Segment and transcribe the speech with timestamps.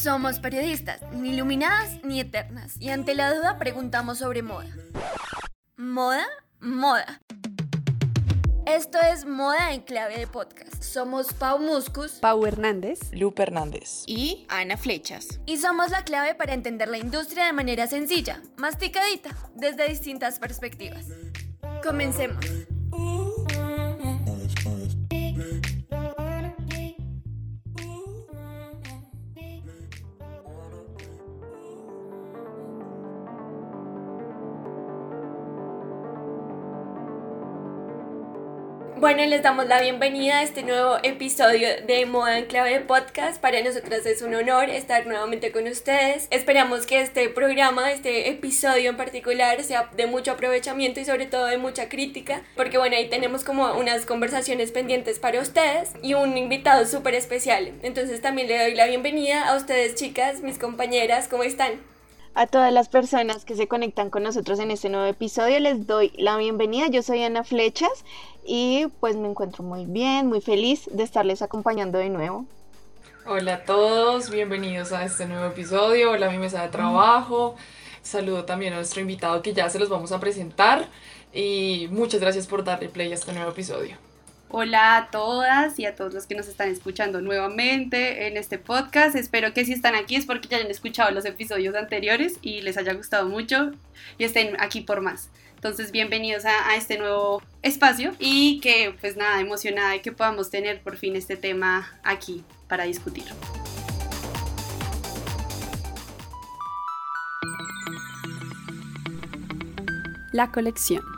[0.00, 4.70] Somos periodistas, ni iluminadas ni eternas, y ante la duda preguntamos sobre moda.
[5.76, 6.24] ¿Moda?
[6.60, 7.20] Moda.
[8.64, 10.84] Esto es Moda en Clave de Podcast.
[10.84, 15.40] Somos Pau Muscus, Pau Hernández, Lupe Hernández y Ana Flechas.
[15.46, 21.06] Y somos la clave para entender la industria de manera sencilla, masticadita, desde distintas perspectivas.
[21.82, 22.44] Comencemos.
[39.08, 43.40] Bueno, les damos la bienvenida a este nuevo episodio de Moda en Clave Podcast.
[43.40, 46.28] Para nosotras es un honor estar nuevamente con ustedes.
[46.30, 51.46] Esperamos que este programa, este episodio en particular, sea de mucho aprovechamiento y sobre todo
[51.46, 56.36] de mucha crítica, porque bueno, ahí tenemos como unas conversaciones pendientes para ustedes y un
[56.36, 57.72] invitado súper especial.
[57.82, 61.80] Entonces también le doy la bienvenida a ustedes chicas, mis compañeras, ¿cómo están?
[62.38, 66.12] A todas las personas que se conectan con nosotros en este nuevo episodio les doy
[66.16, 66.86] la bienvenida.
[66.86, 68.04] Yo soy Ana Flechas
[68.46, 72.46] y pues me encuentro muy bien, muy feliz de estarles acompañando de nuevo.
[73.26, 77.56] Hola a todos, bienvenidos a este nuevo episodio, hola a mi mesa de trabajo.
[78.02, 80.86] Saludo también a nuestro invitado que ya se los vamos a presentar
[81.32, 83.96] y muchas gracias por darle play a este nuevo episodio.
[84.50, 89.14] Hola a todas y a todos los que nos están escuchando nuevamente en este podcast.
[89.14, 92.78] Espero que si están aquí es porque ya hayan escuchado los episodios anteriores y les
[92.78, 93.72] haya gustado mucho
[94.16, 95.28] y estén aquí por más.
[95.54, 100.48] Entonces, bienvenidos a, a, este nuevo espacio y que pues nada, emocionada de que podamos
[100.48, 103.24] tener por fin este tema aquí para discutir.
[110.32, 111.17] La colección.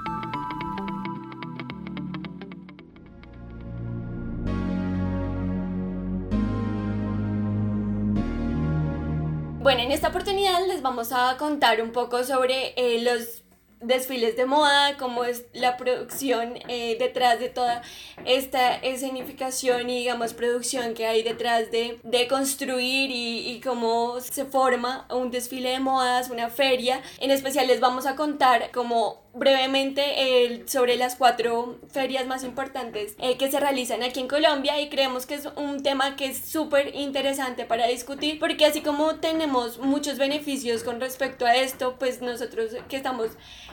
[9.91, 13.43] En esta oportunidad les vamos a contar un poco sobre eh, los
[13.81, 17.83] desfiles de moda, cómo es la producción eh, detrás de toda
[18.25, 24.45] esta escenificación y digamos producción que hay detrás de, de construir y, y, cómo se
[24.45, 27.03] forma un desfile de modas, una feria.
[27.19, 33.15] En especial les vamos a contar cómo brevemente eh, sobre las cuatro ferias más importantes
[33.19, 36.39] eh, que se realizan aquí en Colombia y creemos que es un tema que es
[36.39, 42.23] súper interesante para discutir porque así como tenemos muchos beneficios con respecto a esto, pues
[42.23, 43.31] nosotros que estamos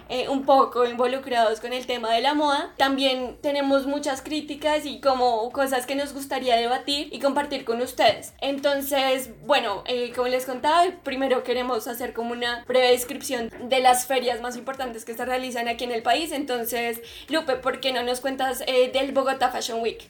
[0.10, 5.02] eh, un poco involucrados con el tema de la moda, también tenemos muchas críticas y
[5.02, 8.34] como cosas que nos gustaría debatir y compartir con ustedes.
[8.42, 14.06] Entonces, bueno, eh, como les contaba, primero queremos hacer como una breve descripción de las
[14.06, 16.32] ferias más importantes que se realizan aquí en el país.
[16.32, 20.10] Entonces, Lupe, ¿por qué no nos cuentas eh, del Bogotá Fashion Week?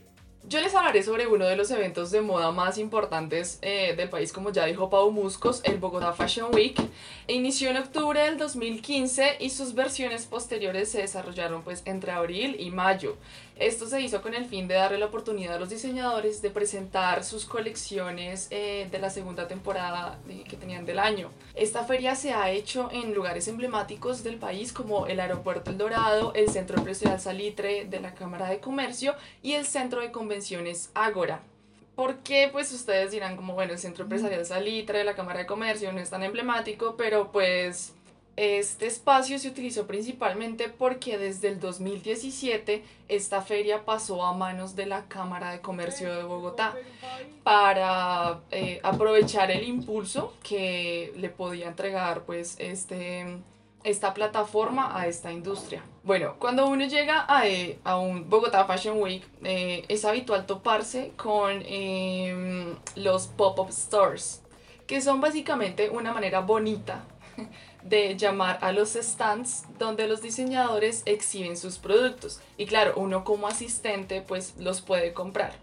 [0.49, 4.31] Yo les hablaré sobre uno de los eventos de moda más importantes eh, del país,
[4.31, 6.79] como ya dijo Pau Muscos, el Bogotá Fashion Week.
[7.27, 12.71] Inició en octubre del 2015 y sus versiones posteriores se desarrollaron pues entre abril y
[12.71, 13.17] mayo.
[13.57, 17.25] Esto se hizo con el fin de darle la oportunidad a los diseñadores de presentar
[17.25, 20.17] sus colecciones eh, de la segunda temporada
[20.47, 21.29] que tenían del año.
[21.57, 26.31] Esta feria se ha hecho en lugares emblemáticos del país como el Aeropuerto El Dorado,
[26.35, 31.41] el Centro Empresarial Salitre de la Cámara de Comercio y el Centro de Convenciones Ágora.
[31.95, 32.49] ¿Por qué?
[32.51, 35.99] Pues ustedes dirán como, bueno, el Centro Empresarial Salitre de la Cámara de Comercio no
[35.99, 37.95] es tan emblemático, pero pues
[38.37, 44.85] este espacio se utilizó principalmente porque desde el 2017 esta feria pasó a manos de
[44.85, 46.75] la Cámara de Comercio de Bogotá
[47.43, 53.25] para eh, aprovechar el impulso que le podía entregar pues este,
[53.83, 55.81] esta plataforma a esta industria.
[56.03, 61.11] Bueno, cuando uno llega a, eh, a un Bogotá Fashion Week eh, es habitual toparse
[61.17, 64.43] con em, los pop-up stores
[64.85, 67.03] que son básicamente una manera bonita
[67.89, 72.39] de llamar a los stands donde los diseñadores exhiben sus productos.
[72.57, 75.53] Y claro, uno como asistente pues los puede comprar.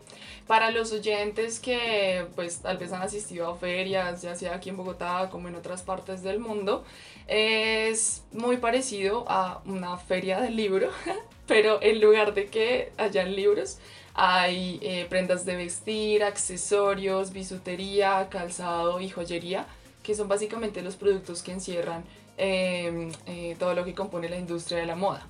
[0.46, 4.76] Para los oyentes que pues tal vez han asistido a ferias, ya sea aquí en
[4.76, 6.84] Bogotá como en otras partes del mundo,
[7.26, 10.91] es muy parecido a una feria del libro,
[11.47, 13.78] pero en lugar de que hayan libros,
[14.12, 19.66] hay eh, prendas de vestir, accesorios, bisutería, calzado y joyería
[20.04, 22.04] que son básicamente los productos que encierran
[22.36, 25.27] eh, eh, todo lo que compone la industria de la moda.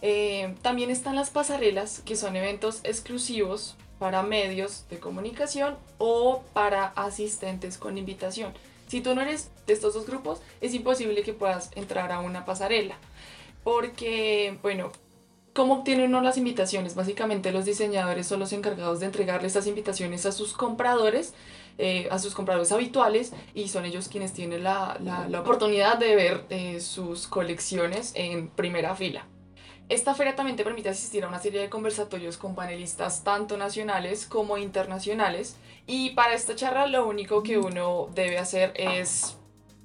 [0.00, 6.88] Eh, también están las pasarelas, que son eventos exclusivos para medios de comunicación o para
[6.88, 8.52] asistentes con invitación.
[8.88, 12.44] Si tú no eres de estos dos grupos, es imposible que puedas entrar a una
[12.44, 12.96] pasarela,
[13.64, 14.92] porque, bueno,
[15.56, 16.94] ¿Cómo obtiene uno las invitaciones?
[16.94, 21.32] Básicamente los diseñadores son los encargados de entregarle estas invitaciones a sus compradores,
[21.78, 26.44] eh, a sus compradores habituales, y son ellos quienes tienen la, la, oportunidad de ver
[26.50, 29.24] eh, sus colecciones en primera fila.
[29.88, 34.26] Esta feria también te permite asistir a una serie de conversatorios con panelistas tanto nacionales
[34.26, 35.56] como internacionales.
[35.86, 39.38] Y para esta charla lo único que uno debe hacer es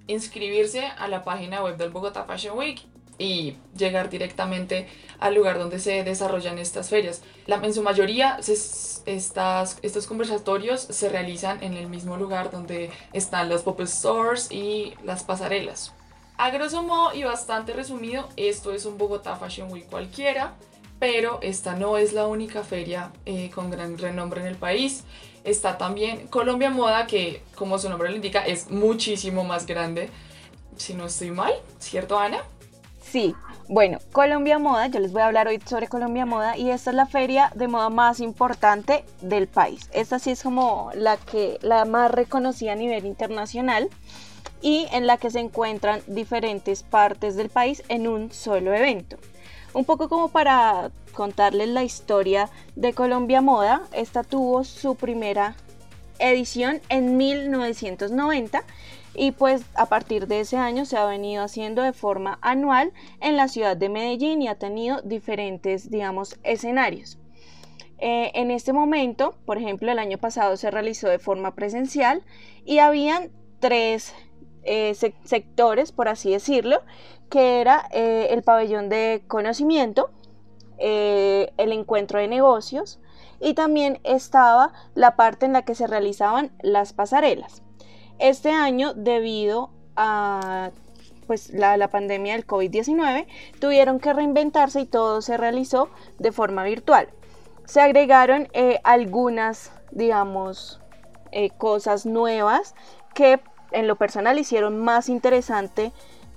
[0.07, 2.90] inscribirse a la página web del Bogotá Fashion Week
[3.21, 4.87] y llegar directamente
[5.19, 7.21] al lugar donde se desarrollan estas ferias.
[7.47, 13.61] En su mayoría, estas, estos conversatorios se realizan en el mismo lugar donde están los
[13.61, 15.93] pop stores y las pasarelas.
[16.37, 20.55] A grosso modo y bastante resumido, esto es un Bogotá Fashion Week cualquiera,
[20.99, 25.03] pero esta no es la única feria eh, con gran renombre en el país.
[25.43, 30.09] Está también Colombia Moda, que como su nombre lo indica, es muchísimo más grande.
[30.77, 32.43] Si no estoy mal, ¿cierto Ana?
[33.11, 33.35] Sí,
[33.67, 36.95] bueno, Colombia Moda, yo les voy a hablar hoy sobre Colombia Moda y esta es
[36.95, 39.89] la feria de moda más importante del país.
[39.91, 43.89] Esta sí es como la que la más reconocida a nivel internacional
[44.61, 49.17] y en la que se encuentran diferentes partes del país en un solo evento.
[49.73, 55.57] Un poco como para contarles la historia de Colombia Moda, esta tuvo su primera
[56.17, 58.63] edición en 1990
[59.13, 63.37] y pues a partir de ese año se ha venido haciendo de forma anual en
[63.37, 67.17] la ciudad de Medellín y ha tenido diferentes, digamos, escenarios.
[67.99, 72.23] Eh, en este momento, por ejemplo, el año pasado se realizó de forma presencial
[72.65, 74.15] y habían tres
[74.63, 76.81] eh, sectores, por así decirlo,
[77.29, 80.09] que era eh, el pabellón de conocimiento,
[80.83, 82.99] el encuentro de negocios
[83.39, 87.61] y también estaba la parte en la que se realizaban las pasarelas.
[88.21, 90.69] Este año, debido a
[91.25, 93.25] pues, la, la pandemia del COVID-19,
[93.59, 95.89] tuvieron que reinventarse y todo se realizó
[96.19, 97.09] de forma virtual.
[97.65, 98.47] Se agregaron
[98.83, 100.79] algunas, digamos,
[101.57, 102.75] cosas nuevas
[103.15, 103.39] que
[103.71, 105.91] en lo personal hicieron más interesante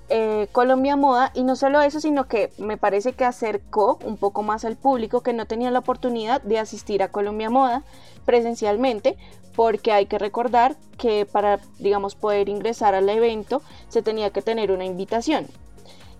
[0.09, 4.43] eh, Colombia Moda y no solo eso, sino que me parece que acercó un poco
[4.43, 7.83] más al público que no tenía la oportunidad de asistir a Colombia Moda
[8.25, 9.17] presencialmente,
[9.57, 14.73] porque hay que recordar que para, digamos, poder ingresar al evento se tenía que tener
[14.73, 15.47] una invitación.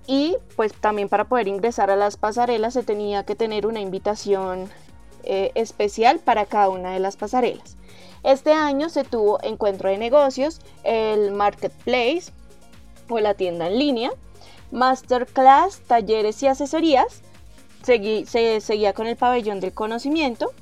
[0.07, 4.69] Y pues también para poder ingresar a las pasarelas se tenía que tener una invitación
[5.25, 7.77] eh, especial para cada una de las pasarelas.
[8.23, 12.33] Este año se tuvo encuentro de negocios, el marketplace
[13.09, 14.11] o la tienda en línea,
[14.71, 17.23] masterclass, talleres y asesorías.
[17.83, 20.53] se seguía con el pabellón del conocimiento.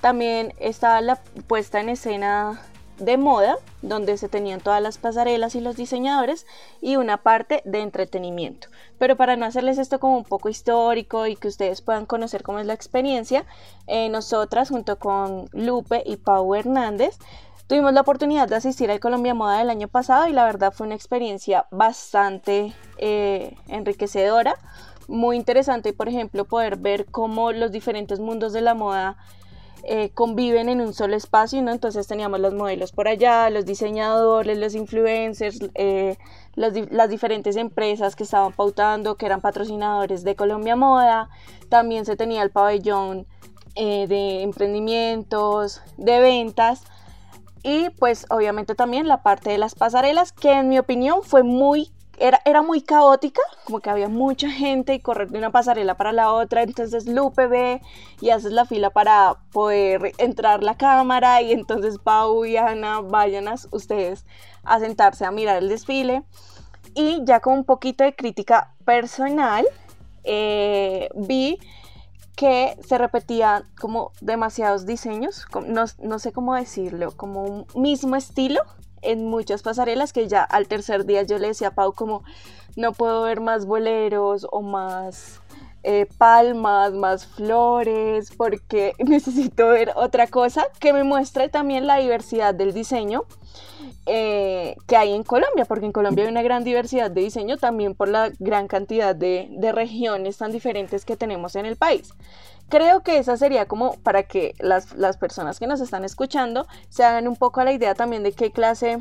[0.00, 1.16] También estaba la
[1.46, 2.62] puesta en escena
[2.98, 6.46] de moda, donde se tenían todas las pasarelas y los diseñadores,
[6.80, 8.68] y una parte de entretenimiento.
[8.98, 12.58] Pero para no hacerles esto como un poco histórico y que ustedes puedan conocer cómo
[12.58, 13.44] es la experiencia,
[13.86, 17.18] eh, nosotras junto con Lupe y Pau Hernández
[17.68, 20.86] tuvimos la oportunidad de asistir al Colombia Moda del año pasado y la verdad fue
[20.86, 24.56] una experiencia bastante eh, enriquecedora,
[25.06, 29.16] muy interesante, por ejemplo, poder ver cómo los diferentes mundos de la moda
[29.84, 31.70] eh, conviven en un solo espacio, ¿no?
[31.70, 36.16] Entonces teníamos los modelos por allá, los diseñadores, los influencers, eh,
[36.56, 41.30] las diferentes empresas que estaban pautando, que eran patrocinadores de Colombia Moda.
[41.68, 43.26] También se tenía el pabellón
[43.76, 46.82] de emprendimientos, de ventas.
[47.62, 51.90] Y pues obviamente también la parte de las pasarelas, que en mi opinión fue muy
[52.20, 56.32] era, muy caótica, como que había mucha gente y correr de una pasarela para la
[56.32, 57.80] otra, entonces Lupe ve
[58.20, 63.48] y haces la fila para poder entrar la cámara y entonces Pau y Ana vayan
[63.48, 64.26] a ustedes
[64.64, 66.24] a sentarse a mirar el desfile.
[66.94, 69.66] Y ya con un poquito de crítica personal,
[70.24, 71.58] eh, vi
[72.38, 78.60] que se repetían como demasiados diseños, no, no sé cómo decirlo, como un mismo estilo
[79.02, 82.22] en muchas pasarelas que ya al tercer día yo le decía a Pau como
[82.76, 85.40] no puedo ver más boleros o más
[85.82, 92.54] eh, palmas, más flores, porque necesito ver otra cosa que me muestre también la diversidad
[92.54, 93.24] del diseño
[94.08, 97.94] eh, que hay en Colombia, porque en Colombia hay una gran diversidad de diseño también
[97.94, 102.14] por la gran cantidad de, regiones tan diferentes que tenemos en el país.
[102.70, 104.86] Creo que esa sería como para que las,
[105.18, 108.50] personas que nos están escuchando se hagan un poco a la idea también de qué
[108.50, 108.98] clase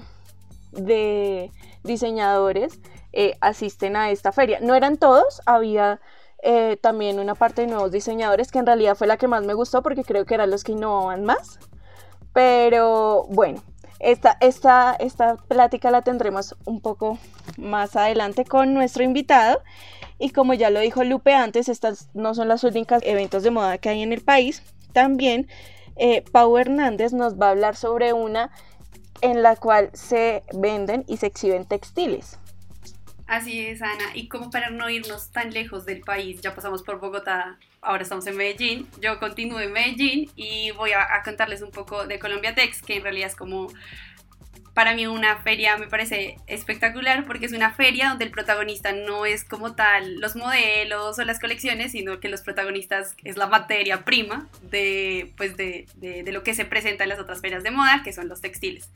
[0.73, 1.51] de
[1.83, 2.79] diseñadores
[3.13, 4.59] eh, asisten a esta feria.
[4.61, 6.01] No eran todos, había
[6.43, 9.53] eh, también una parte de nuevos diseñadores que en realidad fue la que más me
[9.53, 11.59] gustó porque creo que eran los que innovaban más.
[12.33, 13.63] Pero bueno,
[13.99, 17.17] esta, esta, esta plática la tendremos un poco
[17.57, 19.61] más adelante con nuestro invitado.
[20.19, 23.77] Y como ya lo dijo Lupe antes, estas no son las únicas eventos de moda
[23.77, 24.63] que hay en el país.
[24.93, 25.47] También
[25.95, 28.51] eh, Pau Hernández nos va a hablar sobre una
[29.21, 32.39] en la cual se venden y se exhiben textiles.
[33.27, 34.15] Así es, Ana.
[34.15, 38.25] Y como para no irnos tan lejos del país, ya pasamos por Bogotá, ahora estamos
[38.25, 38.87] en Medellín.
[39.01, 43.03] Yo continúo en Medellín y voy a, contarles un poco de Colombia Tex, que en
[43.03, 43.67] realidad es como
[44.77, 49.25] para mí una feria me parece espectacular porque es una feria donde el protagonista no
[49.25, 54.05] es como tal los modelos o las colecciones, sino que los protagonistas es la materia
[54.05, 58.03] prima de, pues de, de, lo que se presenta en las otras ferias de moda,
[58.03, 58.91] que son los textiles.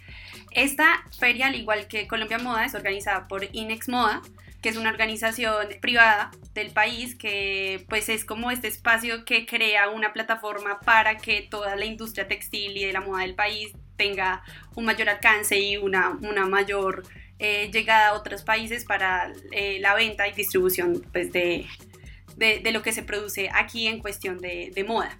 [0.52, 4.22] Esta feria, al igual que Colombia Moda, es organizada por Inex Moda,
[4.62, 9.90] que es una organización privada del país que pues es como este espacio que crea
[9.90, 14.42] una plataforma para que toda la industria textil y de la moda del país tenga
[14.74, 17.04] un mayor alcance y una, una mayor
[17.38, 21.68] eh, llegada a otros países para eh, la venta y distribución pues, de,
[22.36, 25.20] de, de, lo que se produce aquí en cuestión de, de moda.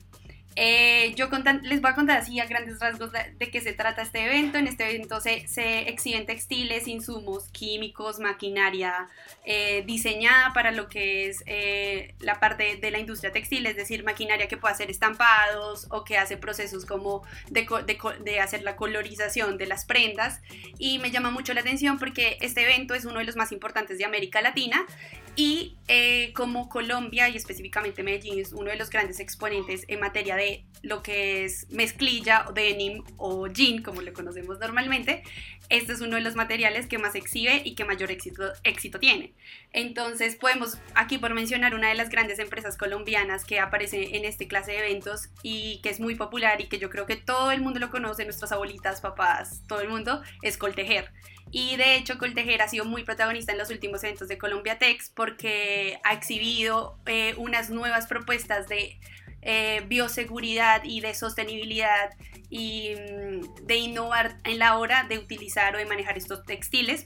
[0.56, 1.30] Eh, yo
[1.64, 4.58] les voy a contar así a grandes rasgos de, qué se trata este evento.
[4.58, 9.08] En este evento se, se exhiben textiles, insumos, químicos, maquinaria
[9.46, 14.04] eh, diseñada para lo que es eh, la parte de la industria textil, es decir,
[14.04, 18.76] maquinaria que puede hacer estampados o que hace procesos como de, de, de hacer la
[18.76, 20.42] colorización de las prendas.
[20.78, 23.98] Y me llama mucho la atención porque este evento es uno de los más importantes
[23.98, 24.86] de América Latina
[25.36, 30.36] y eh, como Colombia y específicamente Medellín es uno de los grandes exponentes en materia
[30.36, 35.24] de lo que es mezclilla, denim o jean, como le conocemos normalmente,
[35.70, 39.34] este es uno de los materiales que más exhibe y que mayor éxito, éxito tiene.
[39.74, 44.48] Entonces podemos aquí por mencionar una de las grandes empresas colombianas que aparece en este
[44.48, 47.62] clase de eventos y que es muy popular y que yo creo que todo el
[47.62, 51.12] mundo lo conoce, nuestras abuelitas, papás, todo el mundo, es Coltejer.
[51.52, 55.12] Y de hecho, Coltejer ha sido muy protagonista en los últimos eventos de Colombia Tex
[55.14, 59.00] porque ha exhibido eh, unas nuevas propuestas de
[59.42, 62.12] eh, bioseguridad y de sostenibilidad
[62.50, 67.06] y mm, de innovar en la hora de utilizar o de manejar estos textiles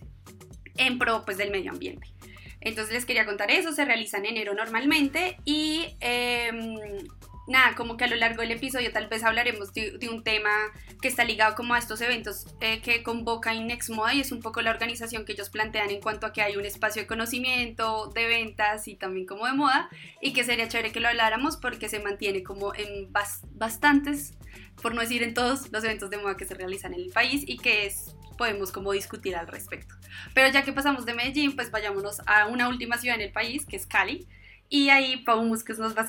[0.78, 2.08] en pro pues, del medio ambiente.
[2.62, 6.78] Entonces les quería contar eso, se realiza en enero normalmente y em,
[7.48, 10.50] nada, como que a lo largo del episodio tal vez hablaremos de, un tema
[11.02, 14.42] que está ligado como a estos eventos eh, que convoca Inex Moda y es un
[14.42, 18.12] poco la organización que ellos plantean en cuanto a que hay un espacio de conocimiento,
[18.14, 19.90] de ventas y también como de moda
[20.22, 23.12] y que sería chévere que lo habláramos porque se mantiene como en
[23.54, 24.34] bastantes,
[24.82, 27.44] por no decir en todos los eventos de moda que se realizan en el país
[27.46, 29.96] y que es podemos como discutir al respecto.
[30.34, 33.66] Pero ya que pasamos de Medellín, pues vayámonos a una última ciudad en el país,
[33.66, 34.28] que es Cali,
[34.70, 36.08] y ahí Pau Musques nos va,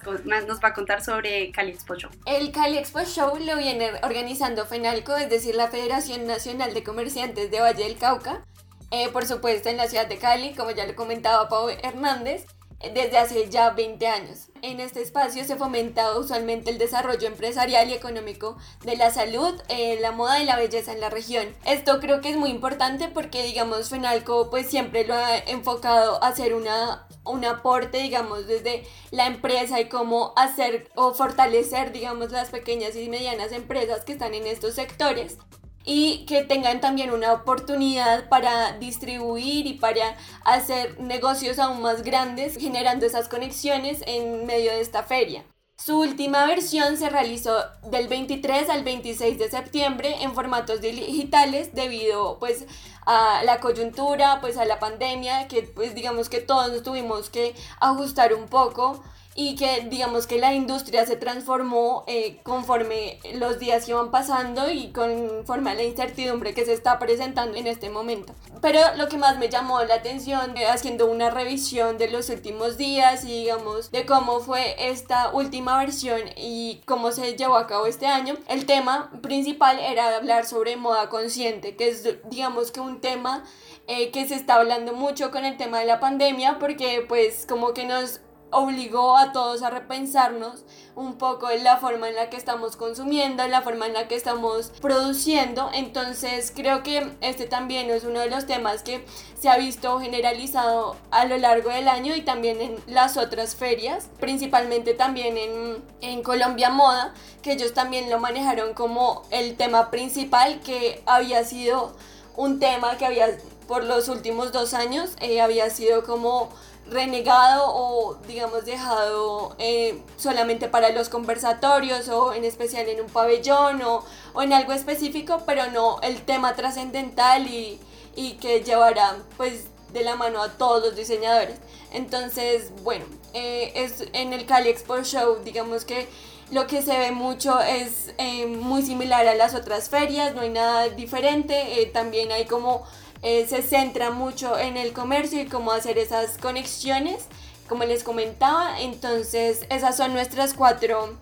[0.63, 2.11] a contar sobre Cali Expo Show.
[2.25, 7.51] El Cali Expo Show lo viene organizando FENALCO, es decir, la Federación Nacional de Comerciantes
[7.51, 8.45] de Valle del Cauca.
[8.91, 12.47] Eh, por supuesto, en la ciudad de Cali, como ya lo comentaba Pau Hernández
[12.81, 14.49] desde hace ya 20 años.
[14.63, 19.99] En este espacio se fomenta usualmente el desarrollo empresarial y económico de la salud, eh,
[20.01, 21.47] la moda y la belleza en la región.
[21.65, 26.29] Esto creo que es muy importante porque, digamos, FENALCO pues siempre lo ha enfocado a
[26.29, 32.51] hacer una, un aporte, digamos, desde la empresa y cómo hacer o fortalecer, digamos, las
[32.51, 35.39] pequeñas y medianas empresas que están en estos sectores
[35.87, 42.59] y que tengan también una oportunidad para distribuir y para hacer negocios aún más grandes,
[42.59, 45.45] generando esas conexiones en medio de esta feria.
[45.79, 52.39] Su última versión se realizó del 23 al 26 de septiembre en formatos digitales debido
[52.39, 52.65] pues
[53.05, 57.55] a la coyuntura, pues a la pandemia, que pues digamos que todos nos tuvimos que
[57.79, 59.05] ajustar un poco
[59.37, 64.89] y que digamos que la industria se transformó eh, conforme los días iban pasando y
[64.93, 68.35] conforme a la incertidumbre que se está presentando en este momento.
[68.63, 72.79] Pero lo que más me llamó la atención, eh, haciendo una revisión de los últimos
[72.79, 77.87] días y digamos de cómo fue esta última versión y cómo se llevó a cabo
[77.87, 83.03] este año, el tema principal era hablar sobre moda consciente, que es digamos que un
[83.03, 83.45] tema
[83.87, 87.75] eh, que se está hablando mucho con el tema de la pandemia porque pues como
[87.75, 92.37] que nos obligó a todos a repensarnos un poco en la forma en la que
[92.37, 95.71] estamos consumiendo, en la forma en la que estamos produciendo.
[95.75, 99.05] Entonces creo que este también es uno de los temas que
[99.39, 104.09] se ha visto generalizado a lo largo del año y también en las otras ferias,
[104.19, 107.13] principalmente también en, en Colombia Moda,
[107.43, 111.95] que ellos también lo manejaron como el tema principal que había sido
[112.37, 113.29] un tema que había
[113.67, 116.51] por los últimos dos años eh, había sido como
[116.91, 123.83] renegado o digamos dejado eh, solamente para los conversatorios o en especial en un pabellón
[123.83, 127.81] o, o en algo específico, pero no el tema trascendental y,
[128.15, 131.59] y, que llevará pues de la mano a todos los diseñadores.
[131.93, 136.09] Entonces, bueno, eh, es en el Cali Expo Show, digamos que
[136.51, 140.51] lo que se ve mucho es eh, muy similar a las otras ferias, no hay
[140.51, 142.85] nada diferente, también hay como,
[143.23, 147.27] se centra mucho en el comercio y cómo hacer esas conexiones,
[147.69, 151.17] como les comentaba, entonces esas son nuestras cuatro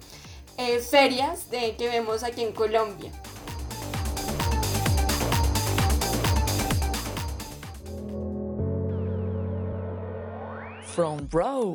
[0.90, 3.10] ferias de, que vemos aquí en Colombia.
[10.94, 11.74] From Bro.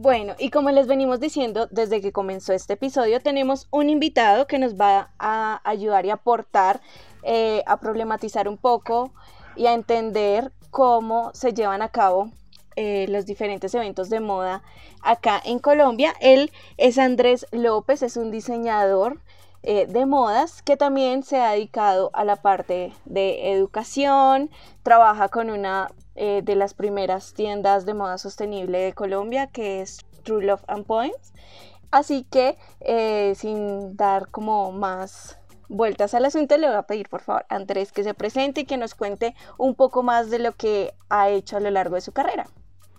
[0.00, 4.60] Bueno, y como les venimos diciendo desde que comenzó este episodio, tenemos un invitado que
[4.60, 6.80] nos va a ayudar y aportar
[7.24, 9.12] eh, a problematizar un poco
[9.56, 12.30] y a entender cómo se llevan a cabo
[12.76, 14.62] eh, los diferentes eventos de moda
[15.02, 16.14] acá en Colombia.
[16.20, 19.20] Él es Andrés López, es un diseñador
[19.64, 24.48] eh, de modas que también se ha dedicado a la parte de educación,
[24.84, 29.98] trabaja con una eh, de las primeras tiendas de moda sostenible de Colombia que es
[30.24, 31.32] True Love and Points.
[31.90, 32.58] Así que
[33.34, 37.92] sin dar como más vueltas al asunto, le voy a pedir por favor a Andrés
[37.92, 41.56] que se presente y que nos cuente un poco más de lo que ha hecho
[41.56, 42.46] a lo largo de su carrera.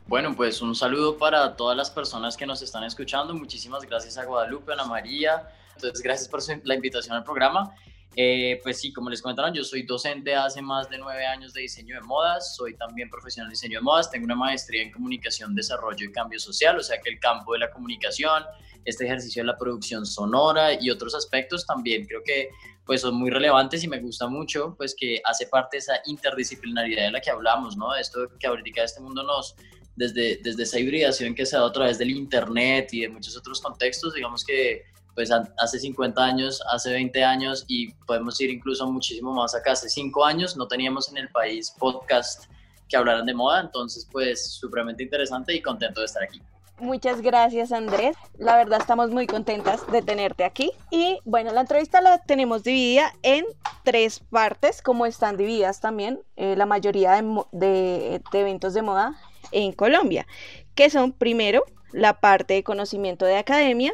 [0.08, 3.34] Bueno, pues un saludo para todas las personas que nos están escuchando.
[3.36, 5.48] Muchísimas gracias a Guadalupe, Ana María.
[5.76, 7.76] Entonces, gracias por la invitación al programa.
[8.16, 11.62] Eh, pues sí, como les comentaron, yo soy docente hace más de nueve años de
[11.62, 15.56] diseño de modas, soy también profesional de diseño de modas, tengo una maestría en comunicación,
[15.56, 18.44] desarrollo y cambio social, o sea que el campo de la comunicación,
[18.84, 22.50] este ejercicio de la producción sonora y otros aspectos también creo que
[22.84, 27.04] pues son muy relevantes y me gusta mucho pues que hace parte de esa interdisciplinaridad
[27.04, 27.96] de la que hablamos, ¿no?
[27.96, 29.56] Esto que ahorita este mundo nos,
[29.96, 33.38] desde, desde esa hibridación que se ha dado a través del Internet y de muchos
[33.38, 34.86] otros contextos, digamos que
[35.16, 39.90] pues hace 50 años, hace 20 años y podemos ir incluso muchísimo más acá, hace
[39.90, 42.46] 5 años no teníamos en el país podcast
[42.88, 46.42] que hablaran de moda, entonces pues supremamente interesante y contento de estar aquí.
[46.80, 50.72] Muchas gracias Andrés, la verdad estamos muy contentas de tenerte aquí.
[50.90, 53.46] Y bueno, la entrevista la tenemos dividida en
[53.84, 59.18] tres partes, como están divididas también eh, la mayoría de, de, de eventos de moda
[59.52, 60.26] en Colombia,
[60.74, 63.94] que son primero la parte de conocimiento de academia,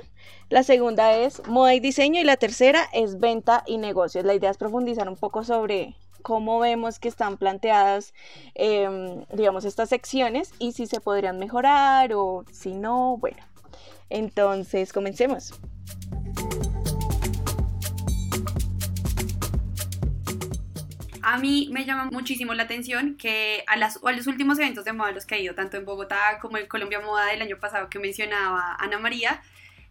[0.49, 4.25] la segunda es moda y diseño y la tercera es venta y negocios.
[4.25, 8.13] La idea es profundizar un poco sobre cómo vemos que están planteadas,
[8.55, 13.43] em, digamos, estas secciones y si se podrían mejorar o si no, bueno.
[14.09, 15.53] Entonces, comencemos.
[21.21, 24.93] A mí me llama muchísimo la atención que a, las, a los últimos eventos de
[24.93, 27.89] moda los que ha ido, tanto en Bogotá como en Colombia Moda del año pasado
[27.89, 29.41] que mencionaba Ana María,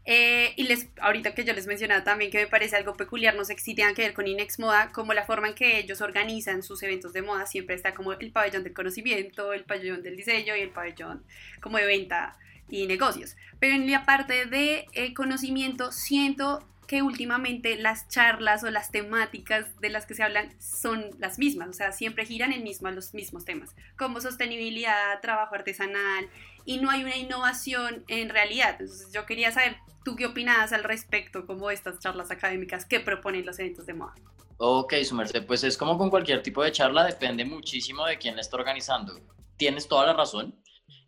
[0.06, 3.44] eh, y les, ahorita que yo les mencionaba también que me parece algo peculiar, no
[3.44, 6.62] sé si tenga que ver con Inex Moda, como la forma en que ellos organizan
[6.62, 10.54] sus eventos de moda, siempre está como el pabellón del conocimiento, el pabellón del diseño
[10.56, 11.24] y el pabellón
[11.60, 12.36] como de venta
[12.68, 13.36] y negocios.
[13.60, 19.66] Pero en la parte de eh, conocimiento siento que últimamente las charlas o las temáticas
[19.80, 23.44] de las que se hablan son las mismas, o sea, siempre giran en los mismos
[23.44, 26.28] temas, como sostenibilidad, trabajo artesanal,
[26.64, 28.76] y no hay una innovación en realidad.
[28.80, 33.46] Entonces yo quería saber, ¿tú qué opinabas al respecto, como estas charlas académicas que proponen
[33.46, 34.14] los eventos de moda?
[34.58, 38.36] Ok, su merced, pues es como con cualquier tipo de charla, depende muchísimo de quién
[38.36, 39.20] la está organizando.
[39.56, 40.54] Tienes toda la razón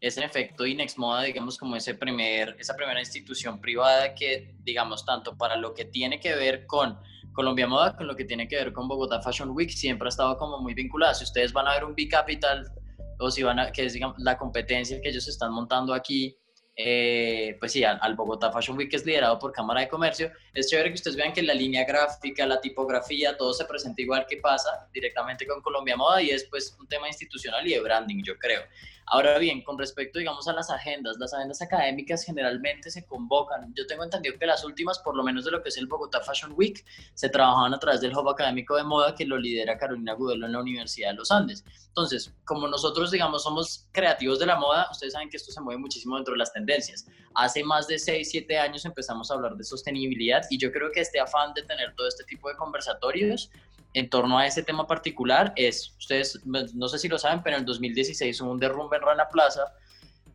[0.06, 5.04] es en efecto Inex Moda, digamos, como ese primer, esa primera institución privada que, digamos,
[5.04, 6.98] tanto para lo que tiene que ver con
[7.32, 10.36] Colombia Moda, con lo que tiene que ver con Bogotá Fashion Week, siempre ha estado
[10.38, 11.14] como muy vinculada.
[11.14, 12.70] Si ustedes van a ver un B-Capital
[13.18, 16.36] o si van a, que es digamos, la competencia que ellos están montando aquí,
[16.78, 20.30] eh, pues sí, al, Bogotá Fashion Week, que es liderado por Cámara de Comercio.
[20.52, 24.26] Es chévere que ustedes vean que la línea gráfica, la tipografía, todo se presenta igual
[24.28, 28.22] que pasa directamente con Colombia Moda y es pues un tema institucional y de branding,
[28.22, 28.60] yo creo.
[29.08, 33.72] Ahora bien, con respecto, digamos, a las agendas, las agendas académicas generalmente se convocan.
[33.76, 36.20] Yo tengo entendido que las últimas, por lo menos de lo que es el Bogotá
[36.22, 40.14] Fashion Week, se trabajaban a través del Hub Académico de Moda que lo lidera Carolina
[40.14, 41.64] Gudelo en la Universidad de los Andes.
[41.86, 45.80] Entonces, como nosotros, digamos, somos creativos de la moda, ustedes saben que esto se mueve
[45.80, 47.06] muchísimo dentro de las tendencias.
[47.34, 51.00] Hace más de 6, 7 años empezamos a hablar de sostenibilidad y yo creo que
[51.00, 53.50] este afán de tener todo este tipo de conversatorios
[53.96, 57.60] en torno a ese tema particular es, ustedes no sé si lo saben, pero en
[57.60, 59.72] el 2016 hubo un derrumbe en Rana Plaza,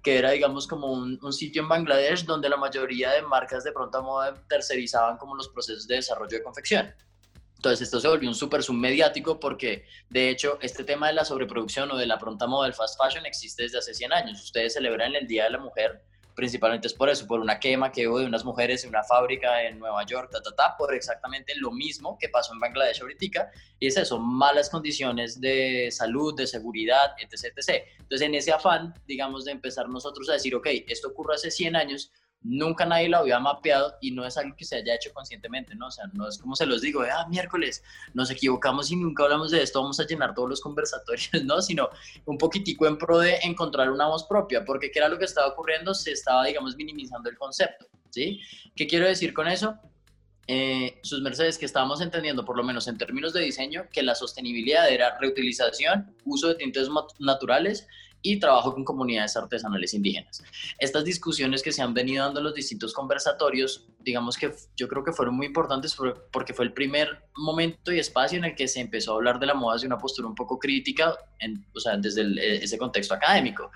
[0.02, 4.02] que era, digamos, como un, sitio en Bangladesh donde la mayoría de marcas de pronta
[4.02, 6.91] moda tercerizaban como los procesos de desarrollo de confección.
[7.56, 11.91] Entonces esto se volvió un súper submediático porque, de hecho, este tema de la sobreproducción
[11.91, 14.43] o de la pronta moda del fast fashion existe desde hace 100 años.
[14.43, 16.04] Ustedes celebran el Día de la Mujer
[16.42, 19.62] principalmente es por eso, por una quema que hubo de unas mujeres en una fábrica
[19.62, 23.52] en Nueva York, ta, ta, ta, por exactamente lo mismo que pasó en Bangladesh ahorita,
[23.80, 27.86] y es eso, malas condiciones de salud, de seguridad, etc, etc.
[28.00, 31.76] Entonces, en ese afán, digamos, de empezar nosotros a decir, ok, esto ocurre hace 100
[31.76, 32.12] años,
[32.44, 35.88] nunca nadie lo había mapeado y no es algo que se haya hecho conscientemente, ¿no?
[35.88, 39.52] O sea, no es como se los digo, ah, miércoles, nos equivocamos y nunca hablamos
[39.52, 41.62] de esto, vamos a llenar todos los conversatorios, ¿no?
[41.62, 41.90] Sino
[42.26, 45.48] un poquitico en pro de encontrar una voz propia, porque ¿qué era lo que estaba
[45.48, 45.94] ocurriendo?
[45.94, 48.40] Se estaba, digamos, minimizando el concepto, ¿sí?
[48.76, 49.78] ¿Qué quiero decir con eso?
[50.48, 54.16] Eh, sus mercedes que estábamos entendiendo, por lo menos en términos de diseño, que la
[54.16, 57.88] sostenibilidad era reutilización, uso de tintes naturales
[58.22, 60.44] y trabajo con comunidades artesanales indígenas.
[60.78, 65.04] Estas discusiones que se han venido dando en los distintos conversatorios, digamos que yo creo
[65.04, 65.96] que fueron muy importantes
[66.32, 69.46] porque fue el primer momento y espacio en el que se empezó a hablar de
[69.46, 73.14] la moda desde una postura un poco crítica, en, o sea, desde e, ese contexto
[73.14, 73.72] académico.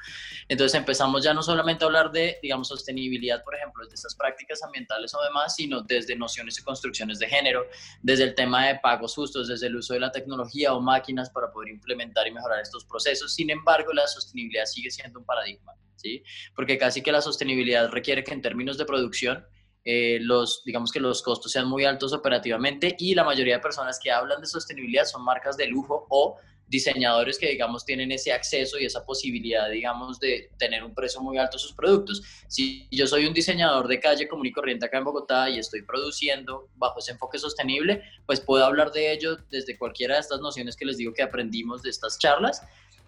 [0.48, 4.64] Entonces empezamos ya no solamente a hablar de, digamos, sostenibilidad, por ejemplo, de estas prácticas
[4.64, 7.66] ambientales o demás, sino desde nociones y construcciones de género,
[8.02, 11.52] desde el tema de pagos justos, desde el uso de la tecnología o máquinas para
[11.52, 13.34] poder implementar y mejorar estos procesos.
[13.34, 16.24] Sin embargo, la sostenibilidad sigue siendo un paradigma, ¿sí?
[16.56, 19.46] Porque casi que la sostenibilidad requiere que en términos de producción
[19.86, 24.00] eh, los, digamos que los costos sean muy altos operativamente y la mayoría de personas
[24.00, 28.80] que hablan de sostenibilidad son marcas de lujo o diseñadores que, digamos, tienen ese acceso
[28.80, 32.24] y esa posibilidad, digamos, de tener un precio muy alto a sus productos.
[32.48, 35.84] Si yo soy un diseñador de calle común y corriente acá en Bogotá y estoy
[35.84, 40.76] produciendo bajo ese enfoque sostenible, pues puedo hablar de ello desde cualquiera de estas nociones
[40.76, 42.62] que les digo que aprendimos de estas charlas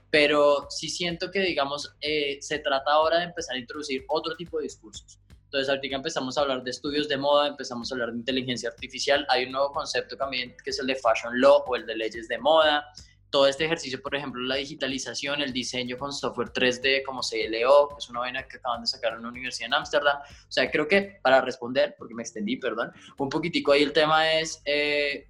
[0.10, 4.58] pero sí siento que, digamos, eh, se trata ahora de empezar a introducir otro tipo
[4.58, 5.20] de discursos.
[5.48, 9.26] Entonces, ahorita empezamos a hablar de estudios de moda, empezamos a hablar de inteligencia artificial,
[9.30, 12.28] hay un nuevo concepto también que es el de fashion law o el de leyes
[12.28, 12.86] de moda.
[13.30, 17.96] Todo este ejercicio, por ejemplo, la digitalización, el diseño con software 3D como CLO, que
[17.98, 20.18] es una vaina que acaban de sacar en una universidad en Ámsterdam.
[20.20, 24.34] O sea, creo que para responder, porque me extendí, perdón, un poquitico ahí el tema
[24.34, 25.28] es eh,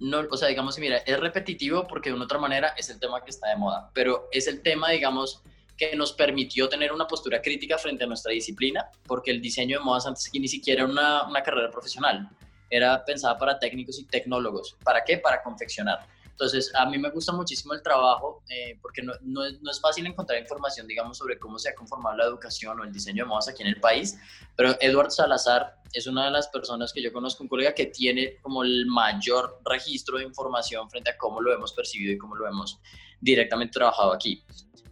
[0.00, 3.22] no, o sea, digamos, mira, es repetitivo porque de una otra manera es el tema
[3.24, 5.42] que está de moda, pero es el tema, digamos,
[5.76, 9.84] que nos permitió tener una postura crítica frente a nuestra disciplina, porque el diseño de
[9.84, 12.28] modas antes que ni siquiera era una, una carrera profesional,
[12.70, 14.76] era pensada para técnicos y tecnólogos.
[14.84, 15.18] ¿Para qué?
[15.18, 16.06] Para confeccionar.
[16.34, 19.80] Entonces, a mí me gusta muchísimo el trabajo eh, porque no, no, es, no, es,
[19.80, 23.28] fácil encontrar información, digamos, sobre cómo se ha conformado la educación o el diseño de
[23.28, 24.18] modas aquí en el país,
[24.56, 28.38] pero Edward Salazar es una de las personas que yo conozco, un colega que tiene
[28.42, 32.48] como el mayor registro de información frente a cómo lo hemos percibido y cómo lo
[32.48, 32.80] hemos
[33.20, 34.42] directamente trabajado aquí.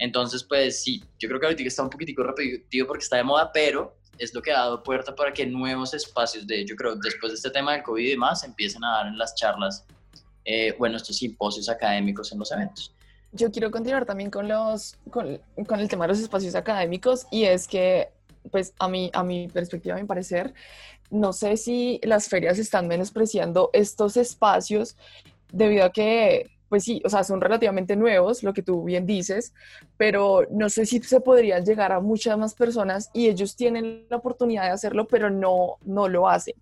[0.02, 3.52] Entonces, pues sí, yo creo que ahorita está un poquitico repetitivo porque está de moda,
[3.52, 7.30] pero es lo que ha dado puerta para que nuevos espacios de, yo creo, después
[7.30, 9.86] de este tema del COVID y demás, empiecen a dar en las charlas
[10.44, 12.92] eh, bueno, estos simposios académicos en los eventos.
[13.30, 17.44] Yo quiero continuar también con, los, con, con, el tema de los espacios académicos y
[17.44, 18.08] es que,
[18.50, 20.52] pues a mí, a mi perspectiva, a mi parecer,
[21.10, 24.96] no sé si las ferias están menospreciando estos espacios
[25.52, 29.52] debido a que, pues sí, o sea, son relativamente nuevos, lo que tú bien dices,
[29.98, 34.16] pero no sé si se podrían llegar a muchas más personas y ellos tienen la
[34.16, 36.54] oportunidad de hacerlo, pero no, no lo hacen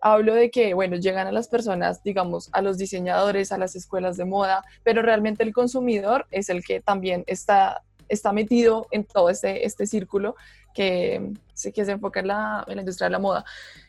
[0.00, 4.16] hablo de que, bueno, llegan a las personas, digamos, a los diseñadores, a las escuelas
[4.16, 9.30] de moda, pero realmente el consumidor es el que también está, está metido en todo
[9.30, 10.34] este, este círculo
[10.74, 11.30] que,
[11.72, 13.44] que se enfoca en la, en la industria de la moda.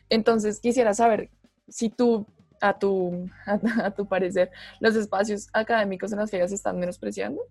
[0.09, 1.31] Entonces, quisiera saber
[1.67, 2.27] si tú,
[2.67, 7.41] a tu, a, tu parecer, los espacios académicos en las ferias se están menospreciando.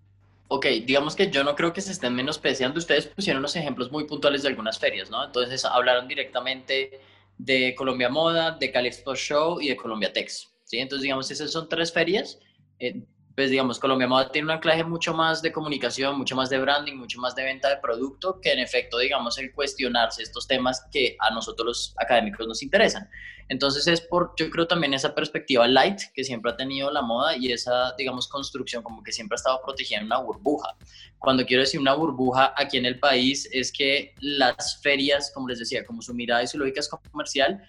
[0.48, 2.78] Ok, digamos que yo no creo que se estén menospreciando.
[2.78, 5.24] Ustedes pusieron unos ejemplos muy puntuales de algunas ferias, ¿no?
[5.24, 7.00] Entonces hablaron directamente
[7.38, 10.52] de Colombia Moda, de Cali Expo Show y de Colombia Tex.
[10.64, 10.78] ¿sí?
[10.78, 12.38] Entonces, digamos, esas son tres ferias.
[12.78, 13.02] Eh,
[13.34, 16.94] pues, digamos, Colombia Moda tiene un anclaje mucho más de comunicación, mucho más de branding,
[16.94, 21.16] mucho más de venta de producto, que en efecto, digamos, el cuestionarse estos temas que
[21.18, 23.08] a nosotros los académicos nos interesan.
[23.48, 27.36] Entonces es por, yo creo también esa perspectiva light que siempre ha tenido la moda
[27.36, 30.76] y esa, digamos, construcción como que siempre ha estado protegida en una burbuja.
[31.18, 35.58] Cuando quiero decir una burbuja aquí en el país es que las ferias, como les
[35.58, 37.62] decía, como su mirada y su lógica es comercial,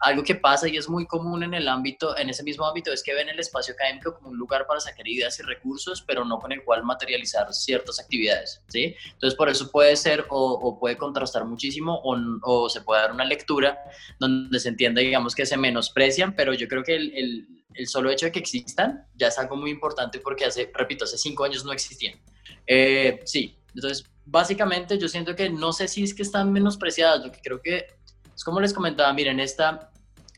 [0.00, 3.02] algo que pasa y es muy común en el ámbito, en ese mismo ámbito, es
[3.02, 6.38] que ven el espacio académico como un lugar para sacar ideas y recursos, pero no
[6.38, 8.94] con el cual materializar ciertas actividades, ¿sí?
[9.12, 13.78] Entonces, por eso puede ser o, puede contrastar muchísimo o, se puede dar una lectura
[14.18, 18.10] donde se entienda, digamos, que se menosprecian, pero yo creo que el, el, el solo
[18.10, 21.64] hecho de que existan ya es algo muy importante porque hace, repito, hace cinco años
[21.64, 22.20] no existían.
[22.66, 27.32] Eh, sí, entonces, básicamente yo siento que no sé si es que están menospreciadas, lo
[27.32, 27.86] que creo que
[28.34, 29.90] es como les comentaba, miren, esta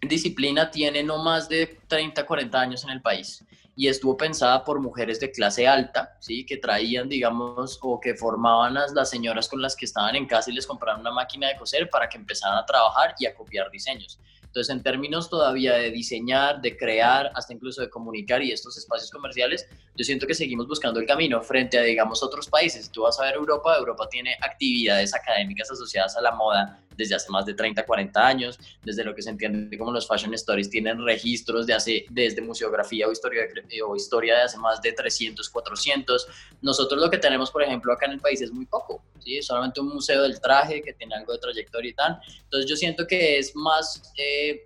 [0.03, 3.45] disciplina tiene no más de 30, 40 años en el país
[3.77, 6.47] y estuvo pensada por mujeres de clase alta, ¿sí?
[6.47, 10.51] que traían, digamos, o que formaban a las señoras con las que estaban en casa
[10.51, 13.71] y les compraron una máquina de coser para que empezaran a trabajar y a copiar
[13.71, 14.19] diseños.
[14.55, 19.11] Entonces, en términos todavía de diseñar, de crear, hasta incluso de comunicar y estos espacios
[19.11, 22.89] comerciales, yo siento que seguimos buscando el camino frente a, digamos, otros países.
[22.89, 27.31] Tú vas a ver Europa, Europa tiene actividades académicas asociadas a la moda desde hace
[27.31, 31.05] más de 30, 40 años, desde lo que se entiende como los fashion stories tienen
[31.05, 33.43] registros de hace, desde museografía o historia,
[33.87, 36.27] o historia de hace más de 300, 400.
[36.63, 39.43] Nosotros lo que tenemos, por ejemplo, acá en el país es muy poco, ¿sí?
[39.43, 42.21] solamente un museo del traje que tiene algo de trayectoria y tal.
[42.45, 44.13] Entonces yo siento que es más...
[44.17, 44.65] Eh,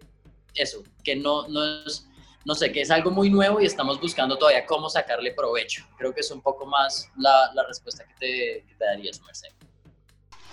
[0.55, 2.07] eso, que no, no es,
[2.45, 5.87] no sé, que es algo muy nuevo y estamos buscando todavía cómo sacarle provecho.
[5.97, 9.58] Creo que es un poco más la, la respuesta que te, que te darías, Mercedes.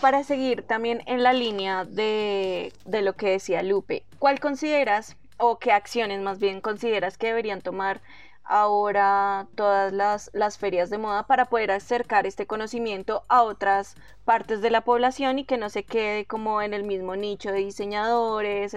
[0.02, 5.58] Para seguir también en la línea de, de lo que decía Lupe, ¿cuál consideras o
[5.58, 8.02] qué acciones más bien consideras que deberían tomar
[8.46, 14.62] ahora todas las, las, ferias de moda para poder acercar este conocimiento a otras partes
[14.62, 18.76] de la población y que no se quede como en el mismo nicho de diseñadores,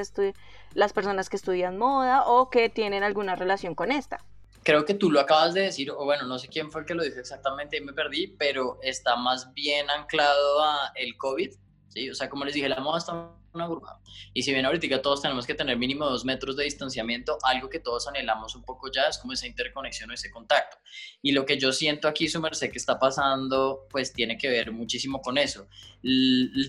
[0.72, 4.24] las personas que estudian moda o que tienen alguna relación con esta.
[4.62, 6.94] Creo que tú lo acabas de decir, o bueno, no sé quién fue el que
[6.94, 11.52] lo dijo exactamente y me perdí, pero está más bien anclado a el COVID,
[11.88, 12.10] ¿sí?
[12.10, 13.98] O sea, como les dije, la moda está una burbuja.
[14.34, 17.80] Y si bien ahorita todos tenemos que tener mínimo dos metros de distanciamiento, algo que
[17.80, 20.76] todos anhelamos un poco ya es como esa interconexión o ese contacto.
[21.22, 24.70] Y lo que yo siento aquí, su merced, que está pasando, pues tiene que ver
[24.70, 25.66] muchísimo con eso.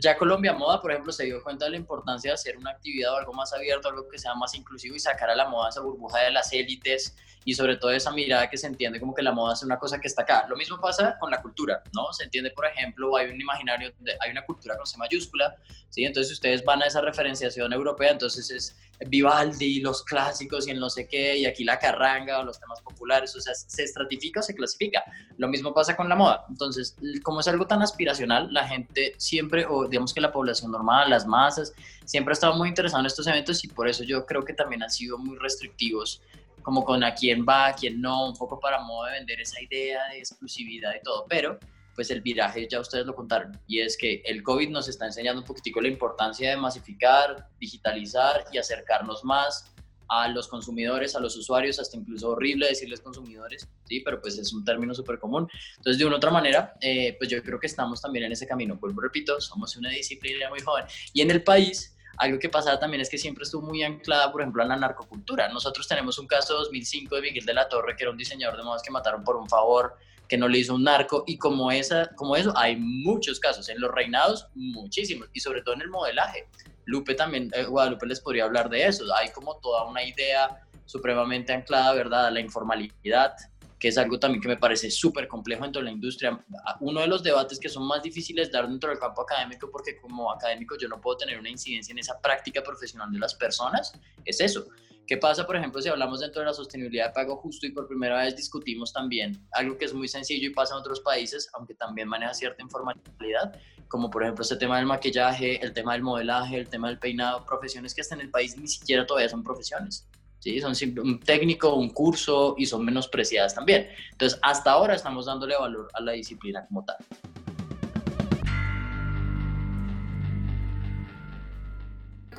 [0.01, 3.13] Ya Colombia Moda, por ejemplo, se dio cuenta de la importancia de hacer una actividad
[3.13, 5.81] o algo más abierto, algo que sea más inclusivo y sacar a la moda esa
[5.81, 9.31] burbuja de las élites y sobre todo esa mirada que se entiende como que la
[9.31, 10.45] moda es una cosa que está acá.
[10.47, 12.11] Lo mismo pasa con la cultura, ¿no?
[12.13, 15.55] Se entiende, por ejemplo, hay un imaginario, hay una cultura con C mayúscula,
[15.89, 16.03] ¿sí?
[16.03, 20.89] Entonces ustedes van a esa referenciación europea, entonces es Vivaldi, los clásicos y el no
[20.89, 24.43] sé qué, y aquí la carranga o los temas populares, o sea, se estratifica o
[24.43, 25.03] se clasifica.
[25.37, 26.45] Lo mismo pasa con la moda.
[26.49, 31.09] Entonces, como es algo tan aspiracional, la gente siempre, o digamos que la población normal,
[31.09, 31.73] las masas,
[32.03, 34.83] siempre ha estado muy interesada en estos eventos y por eso yo creo que también
[34.83, 36.21] han sido muy restrictivos
[36.61, 39.61] como con a quién va, a quién no, un poco para modo de vender esa
[39.61, 41.57] idea de exclusividad y todo, pero
[41.95, 45.41] pues el viraje ya ustedes lo contaron y es que el COVID nos está enseñando
[45.41, 49.73] un poquitico la importancia de masificar, digitalizar y acercarnos más
[50.09, 54.51] a los consumidores, a los usuarios, hasta incluso horrible decirles consumidores, sí, pero pues es
[54.53, 55.47] un término súper común.
[55.77, 58.75] Entonces, de una otra manera, eh, pues yo creo que estamos también en ese camino.
[58.75, 60.85] Vuelvo, repito, somos una disciplina muy joven.
[61.13, 64.41] Y en el país, algo que pasaba también es que siempre estuvo muy anclada, por
[64.41, 65.47] ejemplo, a la narcocultura.
[65.49, 68.63] Nosotros tenemos un caso 2005 de Miguel de la Torre, que era un diseñador de
[68.63, 69.97] modas que mataron por un favor
[70.29, 73.81] que no le hizo un narco y como, esa, como eso hay muchos casos, en
[73.81, 76.47] los reinados muchísimos y sobre todo en el modelaje.
[76.85, 81.51] Lupe también, eh, Guadalupe les podría hablar de eso, hay como toda una idea supremamente
[81.51, 83.33] anclada, ¿verdad?, a la informalidad,
[83.79, 86.43] que es algo también que me parece súper complejo dentro de la industria.
[86.81, 90.31] Uno de los debates que son más difíciles dar dentro del campo académico, porque como
[90.31, 93.93] académico yo no puedo tener una incidencia en esa práctica profesional de las personas,
[94.25, 94.65] es eso
[95.09, 97.87] ¿Qué pasa, por ejemplo, si hablamos dentro de la sostenibilidad de pago justo y por
[97.87, 101.73] primera vez discutimos también algo que es muy sencillo y pasa en otros países, aunque
[101.73, 106.57] también maneja cierta informalidad, como por ejemplo este tema del maquillaje, el tema del modelaje,
[106.57, 110.07] el tema del peinado, profesiones que hasta en el país ni siquiera todavía son profesiones.
[110.39, 110.59] ¿Sí?
[110.59, 110.73] Son
[111.03, 113.87] un técnico, un curso y son menospreciadas también.
[114.11, 116.97] Entonces, hasta ahora estamos dándole valor a la disciplina como tal.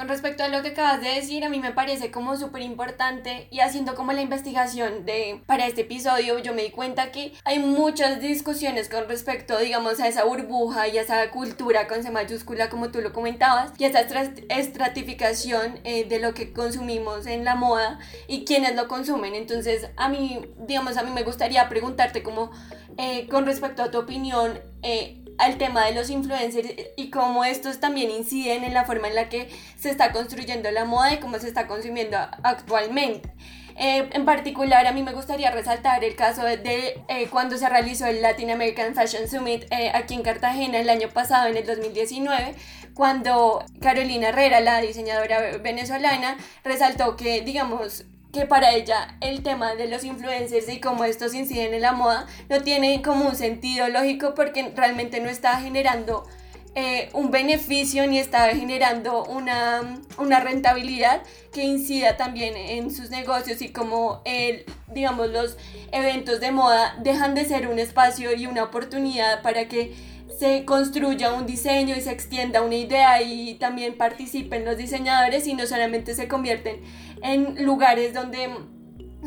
[0.01, 3.49] Con respecto a lo que acabas de decir, a mí me parece como súper importante
[3.51, 7.59] y haciendo como la investigación de para este episodio, yo me di cuenta que hay
[7.59, 12.71] muchas discusiones con respecto, digamos, a esa burbuja y a esa cultura con C mayúscula,
[12.71, 14.01] como tú lo comentabas, y a esa
[14.49, 19.35] estratificación eh, de lo que consumimos en la moda y quienes lo consumen.
[19.35, 22.53] Entonces, a mí, digamos, a mí me gustaría preguntarte como
[22.97, 27.81] eh, con respecto a tu opinión, eh, al tema de los influencers y cómo estos
[27.81, 29.49] también inciden en la forma en la que
[29.79, 33.31] se está construyendo la moda y cómo se está consumiendo actualmente.
[33.77, 38.05] Eh, en particular, a mí me gustaría resaltar el caso de, eh, cuando se realizó
[38.07, 42.55] el Latin American Fashion Summit eh, aquí en Cartagena el año pasado, en el 2019,
[42.93, 49.89] cuando Carolina Herrera, la diseñadora venezolana, resaltó que, digamos, que para ella el tema de
[49.89, 54.35] los influencers y cómo estos inciden en la moda no tiene como un sentido lógico
[54.35, 56.25] porque realmente no está generando
[56.77, 63.61] eh, un beneficio ni está generando una, una, rentabilidad que incida también en sus negocios
[63.61, 65.57] y como el, digamos los
[65.91, 69.97] eventos de moda dejan de ser un espacio y una oportunidad para que
[70.39, 75.55] se construya un diseño y se extienda una idea y también participen los diseñadores y
[75.55, 76.81] no solamente se convierten
[77.23, 78.49] en lugares donde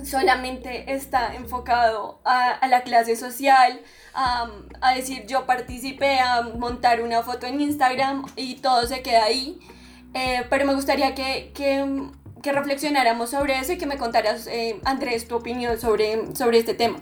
[0.03, 3.79] solamente está enfocado a, la clase social,
[4.13, 4.49] a,
[4.95, 9.59] decir yo participé, a montar una foto en Instagram y todo se queda ahí.
[10.13, 15.27] Eh, pero me gustaría que, que, reflexionáramos sobre eso y que me contaras, eh, Andrés,
[15.27, 16.99] tu opinión sobre, sobre este tema.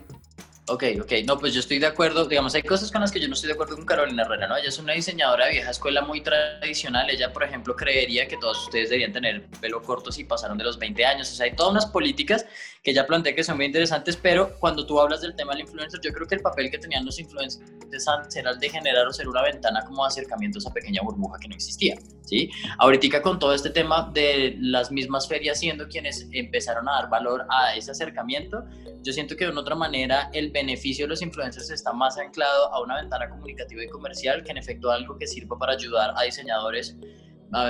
[0.72, 3.28] Ok, ok, no, pues yo estoy de acuerdo, digamos, hay cosas con las que yo
[3.28, 4.56] no estoy de acuerdo con Carolina Herrera, ¿no?
[4.56, 8.64] Ella es una diseñadora de vieja escuela muy tradicional, ella, por ejemplo, creería que todos
[8.64, 11.74] ustedes deberían tener pelo corto si pasaron de los 20 años, o sea, hay todas
[11.74, 12.46] unas políticas
[12.82, 16.00] que ella plantea que son muy interesantes, pero cuando tú hablas del tema del influencer,
[16.02, 19.12] yo creo que el papel que tenían los influencers antes era el de generar o
[19.12, 22.50] ser una ventana como acercamiento a esa pequeña burbuja que no existía, ¿sí?
[22.80, 27.46] Ahorita con todo este tema de las mismas ferias siendo quienes empezaron a dar valor
[27.50, 28.64] a ese acercamiento,
[29.04, 32.74] yo siento que de una otra manera el beneficio de los influencers está más anclado
[32.74, 36.24] a una ventana comunicativa y comercial que en efecto algo que sirva para ayudar a
[36.24, 36.98] diseñadores.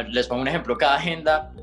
[0.10, 1.54] Les pongo un ejemplo, cada agenda,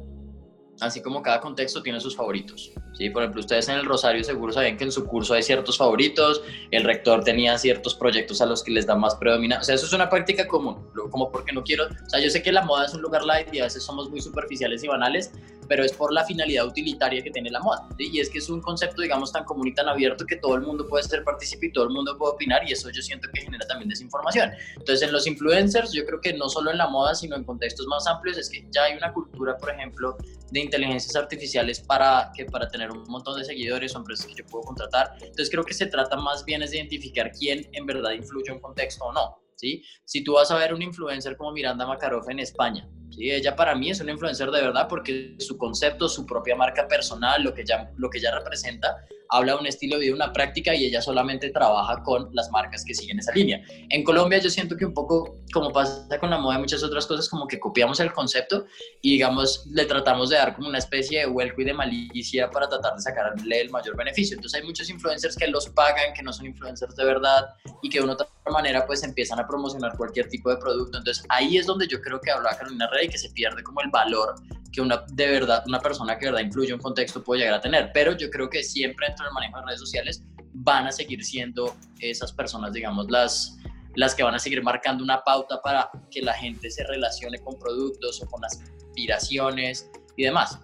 [0.80, 2.72] así como cada contexto tiene sus favoritos.
[2.94, 3.10] ¿sí?
[3.10, 6.42] Por ejemplo, ustedes en el Rosario seguro saben que en su curso hay ciertos favoritos,
[6.70, 9.60] el rector tenía ciertos proyectos a los que les da más predominancia.
[9.60, 12.42] O sea, eso es una práctica común, como porque no quiero, o sea, yo sé
[12.42, 15.32] que la moda es un lugar light y a veces somos muy superficiales y banales,
[15.68, 17.88] pero es por la finalidad utilitaria que tiene la moda.
[17.98, 20.62] Y es que es un concepto, digamos, tan común y tan abierto que todo el
[20.62, 23.42] mundo puede ser partícipe y todo el mundo puede opinar y eso yo siento que
[23.42, 24.50] genera también desinformación.
[24.76, 27.86] Entonces, en los influencers, yo creo que no solo en la moda, sino en contextos
[27.86, 30.16] más amplios, es que ya hay una cultura, por ejemplo,
[30.50, 34.64] de inteligencias artificiales para, que para tener un montón de seguidores o que yo puedo
[34.64, 35.12] contratar.
[35.20, 38.54] Entonces, creo que se trata más bien es de identificar quién en verdad influye en
[38.54, 39.36] un contexto o no.
[39.58, 39.82] ¿sí?
[40.04, 43.30] Si tú vas a ver un influencer como Miranda Makarov en España, ¿sí?
[43.30, 47.42] Ella para mí es una influencer de verdad porque su concepto, su propia marca personal,
[47.42, 50.74] lo que ya, lo que ella representa, habla de un estilo de vida, una práctica
[50.74, 53.62] y ella solamente trabaja con las marcas que siguen esa línea.
[53.90, 57.06] En Colombia yo siento que un poco, como pasa con la moda y muchas otras
[57.06, 58.64] cosas, como que copiamos el concepto
[59.02, 62.68] y digamos, le tratamos de dar como una especie de vuelco y de malicia para
[62.68, 64.36] tratar de sacarle el mayor beneficio.
[64.36, 67.46] Entonces hay muchos influencers que los pagan, que no son influencers de verdad
[67.82, 70.98] y que de una otra manera pues empiezan a promocionar cualquier tipo de producto.
[70.98, 73.90] Entonces ahí es donde yo creo que habla Carolina Rey que se pierde como el
[73.90, 74.34] valor
[74.72, 77.60] que una de verdad, una persona que de verdad influye un contexto puede llegar a
[77.60, 77.90] tener.
[77.94, 81.74] Pero yo creo que siempre dentro del manejo de redes sociales van a seguir siendo
[82.00, 83.56] esas personas, digamos, las,
[83.94, 87.58] las que van a seguir marcando una pauta para que la gente se relacione con
[87.58, 90.58] productos o con aspiraciones y demás.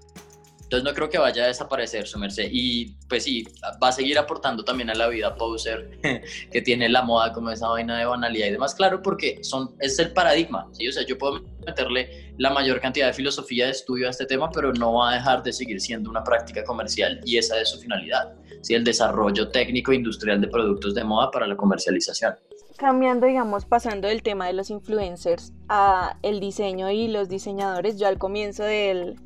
[0.64, 2.48] Entonces no creo que vaya a desaparecer su merced.
[2.50, 3.44] Y pues sí,
[3.83, 5.98] va a seguir aportando también a la vida poser
[6.50, 8.74] que tiene la moda como esa vaina de banalidad y demás.
[8.74, 10.68] Claro, porque son, es el paradigma.
[10.72, 10.88] ¿sí?
[10.88, 14.50] O sea, yo puedo meterle la mayor cantidad de filosofía de estudio a este tema,
[14.50, 17.81] pero no va a dejar de seguir siendo una práctica comercial y esa es su
[17.81, 18.35] finalidad.
[18.62, 18.74] ¿sí?
[18.74, 22.35] El desarrollo técnico e industrial de productos de moda para la comercialización
[22.77, 28.09] cambiando, digamos, pasando del tema de los influencers a el diseño y los diseñadores, yo
[28.09, 29.16] al comienzo del,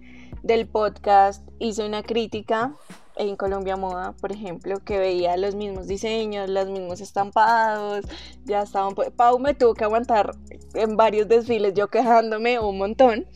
[0.43, 2.75] del podcast hice una crítica
[3.17, 8.05] en Colombia Moda, por ejemplo, que veía los mismos diseños, los mismos estampados,
[8.45, 8.95] ya estaban...
[8.95, 10.37] Pau me tuvo que aguantar
[10.75, 13.27] en varios desfiles yo quejándome un montón.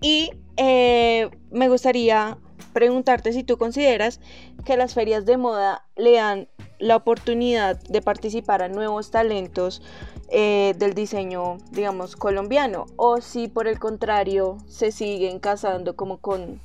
[0.00, 2.38] Y eh, me gustaría
[2.72, 4.20] preguntarte si tú consideras
[4.64, 9.80] que las ferias de moda le dan la oportunidad de participar a nuevos talentos
[10.28, 16.60] eh, del diseño, digamos, colombiano, o si por el contrario se siguen casando como con,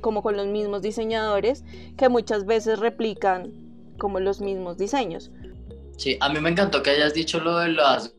[0.00, 1.64] como con los mismos diseñadores
[1.96, 3.52] que muchas veces replican
[3.98, 5.30] como los mismos diseños.
[5.96, 8.14] Sí, a mí me encantó que hayas dicho lo de las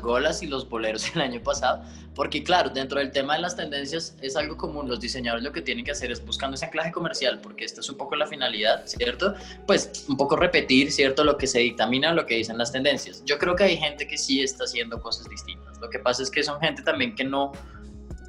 [0.00, 1.82] golas y los boleros el año pasado,
[2.14, 5.62] porque claro, dentro del tema de las tendencias es algo común, los diseñadores lo que
[5.62, 8.86] tienen que hacer es buscando ese anclaje comercial, porque esta es un poco la finalidad,
[8.86, 9.34] ¿cierto?
[9.66, 11.24] Pues un poco repetir, ¿cierto?
[11.24, 13.22] Lo que se dictamina, lo que dicen las tendencias.
[13.24, 16.30] Yo creo que hay gente que sí está haciendo cosas distintas, lo que pasa es
[16.30, 17.52] que son gente también que no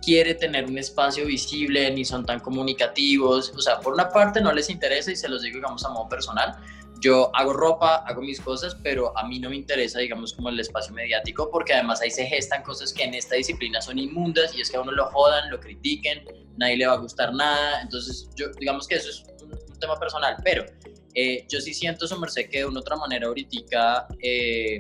[0.08, 4.54] quiere tener un espacio visible ni son tan comunicativos, o sea, por una parte no
[4.54, 6.56] les interesa y se los digo digamos a modo personal,
[7.02, 10.60] yo hago ropa, hago mis cosas, pero a mí no me interesa, digamos, como el
[10.60, 14.62] espacio mediático, porque además ahí se gestan cosas que en esta disciplina son inmundas y
[14.62, 16.24] es que a uno lo jodan, lo critiquen,
[16.58, 17.82] nadie le va a gustar nada.
[17.82, 18.30] Entonces,
[18.60, 20.66] digamos que eso es un, tema personal, pero
[21.14, 24.80] eh, yo sí siento su merced que de una otra manera ahorita, eh,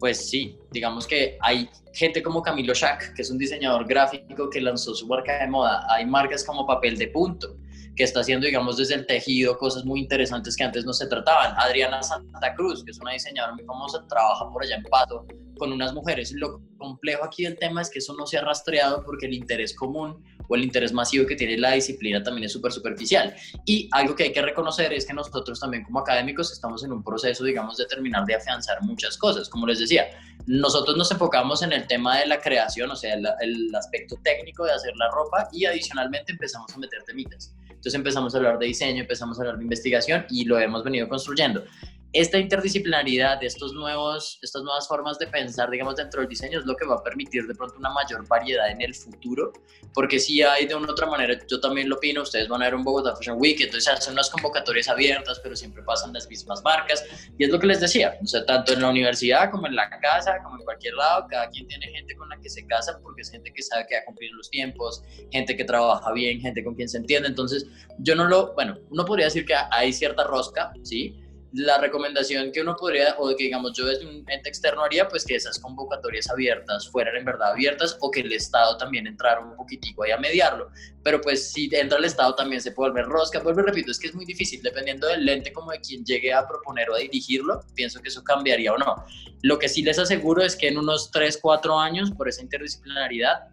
[0.00, 4.60] pues sí, digamos que hay gente como Camilo Schack, que es un diseñador gráfico que
[4.60, 5.86] lanzó su marca de moda.
[5.90, 7.56] Hay marcas como Papel de Punto,
[8.00, 11.52] que está haciendo, digamos, desde el tejido, cosas muy interesantes que antes no se trataban.
[11.58, 15.26] Adriana Santa Cruz, que es una diseñadora muy famosa, trabaja por allá en Pato
[15.58, 16.32] con unas mujeres.
[16.32, 19.76] Lo complejo aquí del tema es que eso no se ha rastreado porque el interés
[19.76, 23.34] común o el interés masivo que tiene la disciplina también es súper superficial.
[23.66, 27.04] Y algo que hay que reconocer es que nosotros también como académicos estamos en un
[27.04, 29.46] proceso, digamos, de terminar de afianzar muchas cosas.
[29.50, 30.06] Como les decía,
[30.46, 34.64] nosotros nos enfocamos en el tema de la creación, o sea, el, el aspecto técnico
[34.64, 38.66] de hacer la ropa y adicionalmente empezamos a meter temitas Entonces empezamos a hablar de
[38.66, 41.64] diseño, empezamos a hablar de investigación y lo hemos venido construyendo
[42.12, 46.74] esta interdisciplinaridad, estos nuevos, estas nuevas formas de pensar, digamos, dentro del diseño es lo
[46.74, 49.52] que va a permitir de pronto una mayor variedad en el futuro,
[49.94, 52.64] porque si hay de una u otra manera, yo también lo opino, ustedes van a
[52.64, 56.62] ver un Bogotá Fashion Week, entonces hacen unas convocatorias abiertas, pero siempre pasan las mismas
[56.64, 57.04] marcas,
[57.38, 59.88] y es lo que les decía, o sea, tanto en la universidad como en la
[60.00, 63.22] casa, como en cualquier lado, cada quien tiene gente con la que se casa, porque
[63.22, 66.64] es gente que sabe que va a cumplir los tiempos, gente que trabaja bien, gente
[66.64, 67.66] con quien se entiende, entonces
[67.98, 71.14] yo no lo, bueno, uno podría decir que hay cierta rosca, ¿sí?
[71.52, 75.24] La recomendación que uno podría, o que digamos yo desde un ente externo haría, pues
[75.24, 79.56] que esas convocatorias abiertas fueran en verdad abiertas o que el Estado también entrara un
[79.56, 80.70] poquitico ahí a mediarlo.
[81.02, 83.40] Pero pues si entra el Estado también se puede volver rosca.
[83.40, 86.46] Vuelvo repito, es que es muy difícil, dependiendo del ente como de quien llegue a
[86.46, 89.04] proponer o a dirigirlo, pienso que eso cambiaría o no.
[89.42, 93.48] Lo que sí les aseguro es que en unos 3, 4 años, por esa interdisciplinaridad,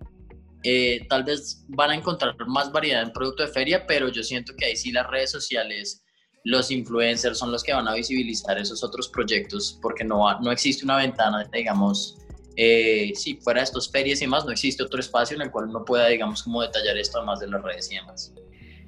[0.63, 4.53] eh, tal vez van a encontrar más variedad en producto de feria, pero yo siento
[4.55, 6.03] que ahí sí las redes sociales
[6.47, 10.85] los influencers son los que van a visibilizar esos otros proyectos porque no, no existe
[10.85, 12.17] una ventana, digamos,
[12.55, 15.65] eh, si fuera de estos ferias y más, no existe otro espacio en el cual
[15.65, 18.33] uno pueda, digamos, como detallar esto además de las redes y demás.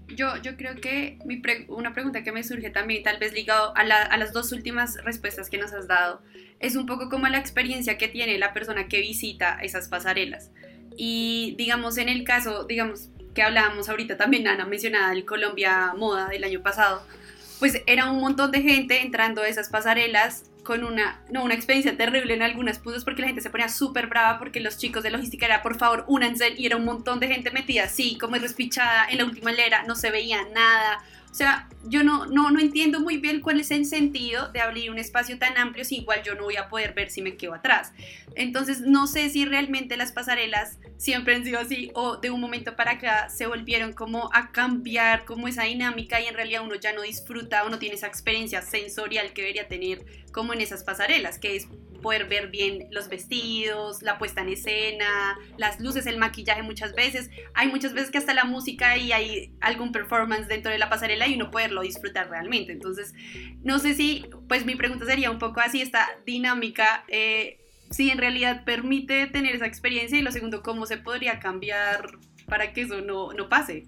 [0.07, 3.82] Yo, yo creo que mi una pregunta que me surge también, tal vez ligado a,
[3.82, 6.22] a las dos últimas respuestas que nos has dado,
[6.62, 10.49] es un poco como la experiencia que tiene la persona que visita esas pasarelas.
[10.95, 16.30] Y digamos, en el caso, digamos, que hablábamos ahorita también, Ana mencionaba el Colombia Moda
[16.30, 17.03] del año pasado,
[17.60, 21.97] pues era un montón de gente entrando a esas pasarelas con una, no, una experiencia
[21.97, 25.10] terrible en algunas puntos porque la gente se ponía súper brava porque los chicos de
[25.10, 29.07] logística era por favor únanse y era un montón de gente metida así como respichada
[29.10, 31.03] en la última hilera, no se veía nada,
[31.39, 34.99] sea, yo no, no, no entiendo muy bien cuál es el sentido de abrir un
[34.99, 37.93] espacio tan amplio si igual yo no voy a poder ver si me quedo atrás.
[38.35, 42.75] Entonces, no sé si realmente las pasarelas siempre han sido así o de un momento
[42.75, 46.91] para acá se volvieron como a cambiar como esa dinámica y en realidad uno ya
[46.91, 51.39] no disfruta o no tiene esa experiencia sensorial que debería tener como en esas pasarelas,
[51.39, 51.67] que es
[52.01, 57.30] poder ver bien los vestidos, la puesta en escena, las luces, el maquillaje muchas veces.
[57.53, 61.27] Hay muchas veces que hasta la música y hay algún performance dentro de la pasarela
[61.27, 62.71] y uno poderlo disfrutar realmente.
[62.71, 63.13] Entonces,
[63.63, 67.59] no sé si, pues mi pregunta sería un poco así, esta dinámica, eh,
[67.91, 72.73] si en realidad permite tener esa experiencia y lo segundo, cómo se podría cambiar para
[72.73, 73.88] que eso no, no pase.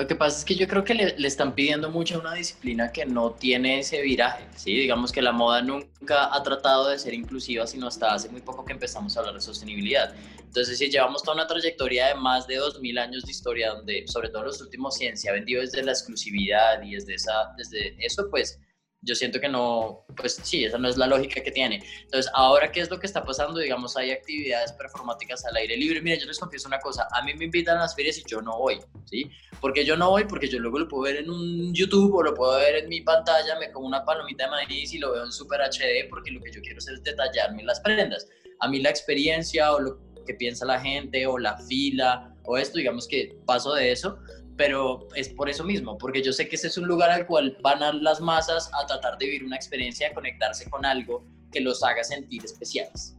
[0.00, 2.90] Lo que pasa es que yo creo que le, están pidiendo mucho a una disciplina
[2.90, 4.74] que no tiene ese viraje, ¿sí?
[4.74, 8.64] Digamos que la moda nunca ha tratado de ser inclusiva, sino hasta hace muy poco
[8.64, 10.14] que empezamos a hablar de sostenibilidad.
[10.38, 14.30] Entonces, si llevamos toda una trayectoria de más de 2.000 años de historia, donde sobre
[14.30, 18.26] todo los últimos 100 se ha vendido desde la exclusividad y desde, esa, desde eso,
[18.30, 18.58] pues
[19.02, 21.82] yo siento que no, pues sí, esa no es la lógica que tiene.
[22.02, 23.58] Entonces, ahora, ¿qué es lo que está pasando?
[23.58, 26.02] Digamos, hay actividades performáticas al aire libre.
[26.02, 28.42] Mira, yo les confieso una cosa, a mí me invitan a las ferias y yo
[28.42, 29.30] no voy, ¿sí?
[29.60, 32.34] Porque yo no voy, porque yo luego lo puedo ver en un YouTube o lo
[32.34, 35.32] puedo ver en mi pantalla, me como una palomita de maíz y lo veo en
[35.32, 38.28] Super HD, porque lo que yo quiero es detallarme las prendas.
[38.60, 42.78] A mí la experiencia o lo que piensa la gente o la fila o esto,
[42.78, 44.18] digamos que paso de eso,
[44.60, 47.56] pero es por eso mismo, porque yo sé que ese es un lugar al cual
[47.62, 51.62] van a las masas a tratar de vivir una experiencia, de conectarse con algo que
[51.62, 53.16] los haga sentir especiales.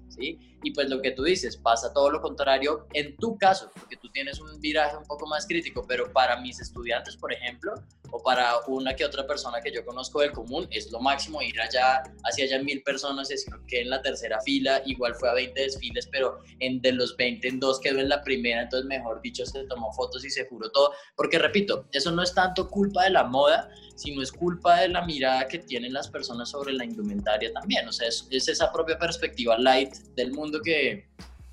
[0.63, 4.09] Y pues lo que tú dices, pasa todo lo contrario en tu caso, porque tú
[4.11, 7.73] tienes un viraje un poco más crítico, pero para mis estudiantes, por ejemplo,
[8.11, 11.59] o para una que otra persona que yo conozco del común, es lo máximo ir
[11.59, 15.59] allá, hacia allá mil personas, es que en la tercera fila, igual fue a 20
[15.59, 19.45] desfiles, pero en de los 20 en dos quedó en la primera, entonces mejor dicho,
[19.45, 23.11] se tomó fotos y se juró todo, porque repito, eso no es tanto culpa de
[23.11, 23.69] la moda,
[24.01, 27.87] sino es culpa de la mirada que tienen las personas sobre la indumentaria también.
[27.87, 31.05] O sea, es, esa propia perspectiva light del mundo que,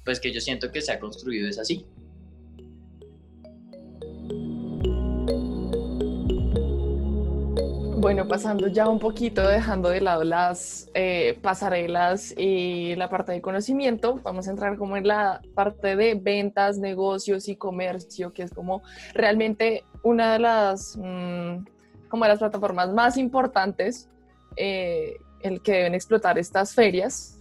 [0.04, 1.84] pues, que yo siento que se ha construido, es así.
[8.00, 13.42] Bueno, pasando ya un poquito, dejando de lado las eh, pasarelas y la parte de
[13.42, 18.54] conocimiento, vamos a entrar como en la parte de ventas, negocios y comercio, que es
[18.54, 18.82] como
[19.14, 21.66] realmente una de las mm,
[22.08, 24.08] como las plataformas más importantes
[24.56, 27.37] eh, el que deben explotar estas ferias.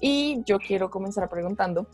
[0.00, 1.86] Y yo quiero comenzar preguntando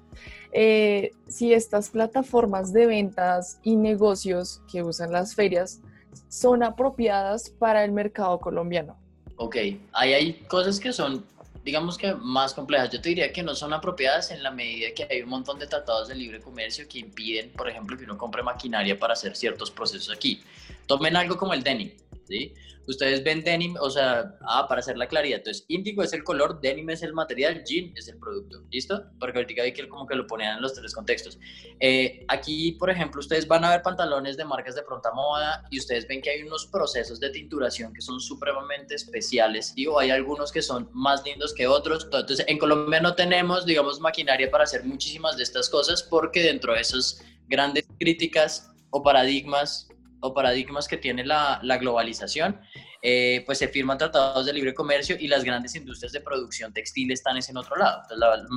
[0.52, 5.80] eh, si estas plataformas de ventas y negocios que usan las ferias
[6.28, 8.96] son apropiadas para el mercado colombiano.
[9.36, 9.56] Ok,
[9.92, 11.24] ahí hay cosas que son,
[11.62, 12.90] digamos que más complejas.
[12.90, 15.66] Yo te diría que no son apropiadas en la medida que hay un montón de
[15.66, 19.70] tratados de libre comercio que impiden, por ejemplo, que uno compre maquinaria para hacer ciertos
[19.70, 20.42] procesos aquí.
[20.86, 21.92] Tomen algo como el denim.
[22.28, 22.54] ¿sí?
[22.86, 26.60] Ustedes ven denim, o sea, ah, para hacer la claridad, entonces índigo es el color,
[26.60, 29.04] denim es el material, jean es el producto, ¿listo?
[29.18, 31.38] Porque ahorita hay que como que lo ponían en los tres contextos.
[31.80, 35.78] Eh, aquí, por ejemplo, ustedes van a ver pantalones de marcas de pronta moda y
[35.78, 40.52] ustedes ven que hay unos procesos de tinturación que son supremamente especiales, y hay algunos
[40.52, 42.04] que son más lindos que otros.
[42.04, 46.72] Entonces, en Colombia no tenemos, digamos, maquinaria para hacer muchísimas de estas cosas porque dentro
[46.74, 49.88] de esas grandes críticas o paradigmas
[50.34, 52.60] paradigmas que tiene la, globalización,
[53.02, 57.10] eh, pues se firman tratados de libre comercio y las grandes industrias de producción textil
[57.12, 58.02] están en otro lado.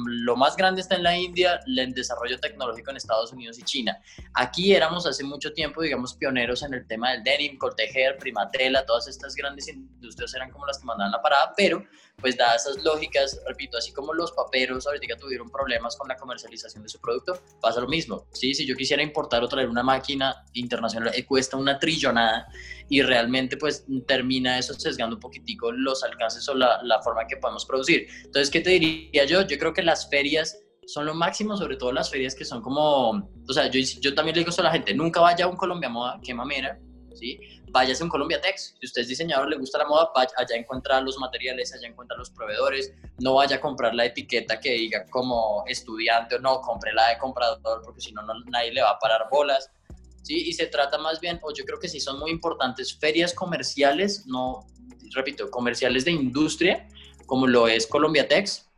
[0.05, 3.99] lo más grande está en la India, el desarrollo tecnológico en Estados Unidos y China.
[4.33, 9.07] Aquí éramos hace mucho tiempo, digamos, pioneros en el tema del denim, cortejer, primatela, todas
[9.07, 11.83] estas grandes industrias eran como las que mandaban la parada, pero
[12.19, 16.83] pues dadas esas lógicas, repito, así como los paperos ahorita tuvieron problemas con la comercialización
[16.83, 18.27] de su producto, pasa lo mismo.
[18.33, 18.53] ¿sí?
[18.53, 22.47] Si yo quisiera importar o traer una máquina internacional, eh, cuesta una trillonada
[22.89, 27.37] y realmente pues termina eso sesgando un poquitico los alcances o la, la forma que
[27.37, 28.07] podemos producir.
[28.25, 29.41] Entonces, ¿qué te diría yo?
[29.41, 30.59] Yo creo que las ferias
[30.89, 34.35] son lo máximo, sobre todo las ferias que son como, o sea, yo, yo también
[34.35, 36.79] le digo eso a la gente, nunca vaya a un Colombia Moda, qué mamera,
[37.19, 37.39] ¿sí?
[37.69, 38.75] Váyase a un Colombia Tex.
[38.79, 42.17] Si usted es diseñador, le gusta la moda, vaya, allá encuentra los materiales, allá encuentra
[42.17, 42.93] los proveedores.
[43.19, 47.17] No vaya a comprar la etiqueta que diga como estudiante o no, compre la de
[47.17, 49.69] comprador porque si no, nadie le va a parar bolas.
[50.23, 50.47] ¿sí?
[50.47, 54.25] Y se trata más bien, o yo creo que sí son muy importantes, ferias comerciales,
[54.25, 54.65] no,
[55.13, 56.87] repito, comerciales de industria,
[57.25, 58.69] como lo es Colombia Tex,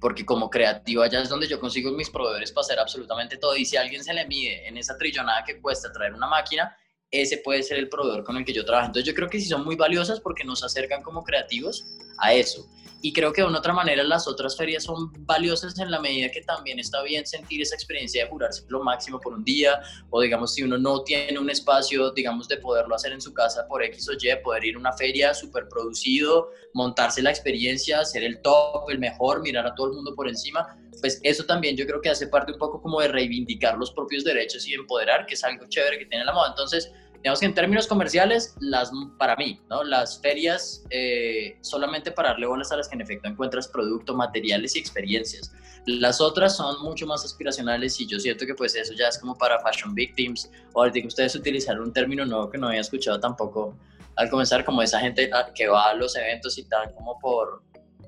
[0.00, 3.56] porque como creativo allá es donde yo consigo mis proveedores para hacer absolutamente todo.
[3.56, 6.76] Y si alguien se le mide en esa trillonada que cuesta traer una máquina,
[7.10, 8.86] ese puede ser el proveedor con el que yo trabajo.
[8.86, 12.68] Entonces yo creo que sí son muy valiosas porque nos acercan como creativos a eso.
[13.06, 16.28] Y creo que de una otra manera las otras ferias son valiosas en la medida
[16.28, 19.80] que también está bien sentir esa experiencia de jurarse lo máximo por un día
[20.10, 23.64] o digamos si uno no tiene un espacio, digamos, de poderlo hacer en su casa
[23.68, 28.24] por X o Y, poder ir a una feria súper producido, montarse la experiencia, ser
[28.24, 31.86] el top, el mejor, mirar a todo el mundo por encima, pues eso también yo
[31.86, 35.34] creo que hace parte un poco como de reivindicar los propios derechos y empoderar, que
[35.34, 36.48] es algo chévere que tiene la moda.
[36.48, 36.90] Entonces,
[37.26, 39.82] digamos que en términos comerciales, las, para mí, ¿no?
[39.82, 44.76] las ferias eh, solamente para darle bolas a las que en efecto encuentras producto, materiales
[44.76, 45.52] y experiencias.
[45.86, 49.36] Las otras son mucho más aspiracionales y yo siento que pues eso ya es como
[49.36, 53.18] para fashion victims o ahorita que ustedes utilizaron un término nuevo que no había escuchado
[53.18, 53.76] tampoco
[54.14, 57.64] al comenzar, como esa gente ah, que va a los eventos y tal, como por,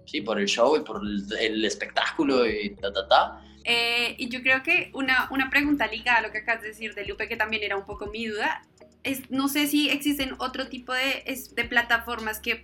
[0.06, 3.44] sí, por el show y por el, espectáculo y ta, ta, ta.
[3.64, 6.94] Eh, y yo creo que una, una pregunta ligada a lo que acabas de decir
[6.94, 8.62] de Lupe, que también era un poco mi duda,
[9.30, 11.24] no sé si existen otro tipo de,
[11.54, 12.62] de plataformas que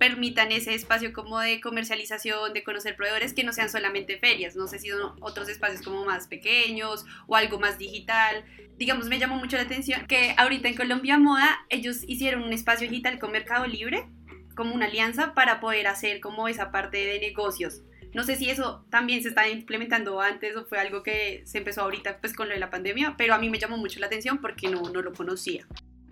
[0.00, 4.66] permitan ese espacio como de comercialización, de conocer proveedores que no sean solamente ferias, no
[4.66, 8.42] sé si son otros espacios como más pequeños o algo más digital.
[8.78, 12.88] Digamos, me llamó mucho la atención que ahorita en Colombia Moda ellos hicieron un espacio
[12.88, 14.08] digital con Mercado Libre
[14.56, 17.82] como una alianza para poder hacer como esa parte de negocios.
[18.12, 21.82] No sé si eso también se está implementando antes o fue algo que se empezó
[21.82, 24.40] ahorita pues con lo de la pandemia, pero a mí me llamó mucho la atención
[24.40, 25.66] porque no, no lo conocía.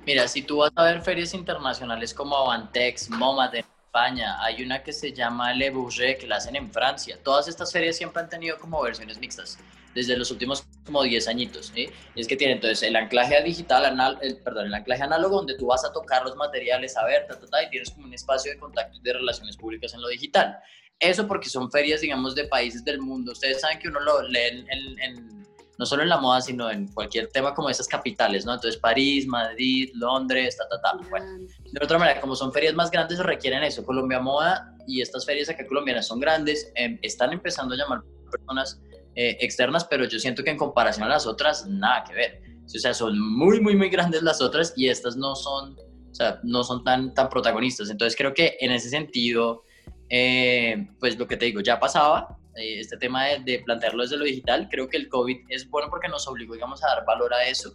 [0.07, 4.83] Mira, si tú vas a ver ferias internacionales como Avantex, MoMA de España, hay una
[4.83, 7.19] que se llama Le Bourget, que la hacen en Francia.
[7.23, 9.59] Todas estas ferias siempre han tenido como versiones mixtas
[9.95, 11.73] desde los últimos como 10 añitos.
[11.75, 11.89] ¿sí?
[12.15, 15.67] es que tiene entonces el anclaje digital, anal, el, perdón, el anclaje análogo donde tú
[15.67, 18.97] vas a tocar los materiales, a ver, ta, y tienes como un espacio de contacto
[18.97, 20.59] y de relaciones públicas en lo digital.
[21.01, 23.33] Eso porque son ferias, digamos, de países del mundo.
[23.33, 25.45] Ustedes saben que uno lo lee en,
[25.79, 28.55] no solo en la moda, sino en cualquier tema como esas capitales, ¿no?
[28.55, 31.09] Entonces París, Madrid, Londres, ta, ta, ta.
[31.09, 33.85] Bueno, de otra manera, como son ferias más grandes, requieren eso.
[33.85, 38.81] Colombia Moda y estas ferias acá colombianas son grandes, em, están empezando a llamar personas
[39.15, 42.43] eh, externas, pero yo siento que en comparación a las otras, nada que ver.
[42.65, 45.77] O sea, son muy, muy, muy grandes las otras y estas no son,
[46.11, 47.89] o sea, no son tan, tan protagonistas.
[47.89, 49.63] Entonces creo que en ese sentido
[50.09, 54.25] eh, pues lo que te digo, ya pasaba, eh, este tema de, plantearlo desde lo
[54.25, 57.47] digital, creo que el COVID es bueno porque nos obligó, digamos, a dar valor a
[57.47, 57.73] eso,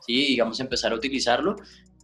[0.00, 0.26] ¿sí?
[0.28, 1.56] Digamos, empezar a utilizarlo,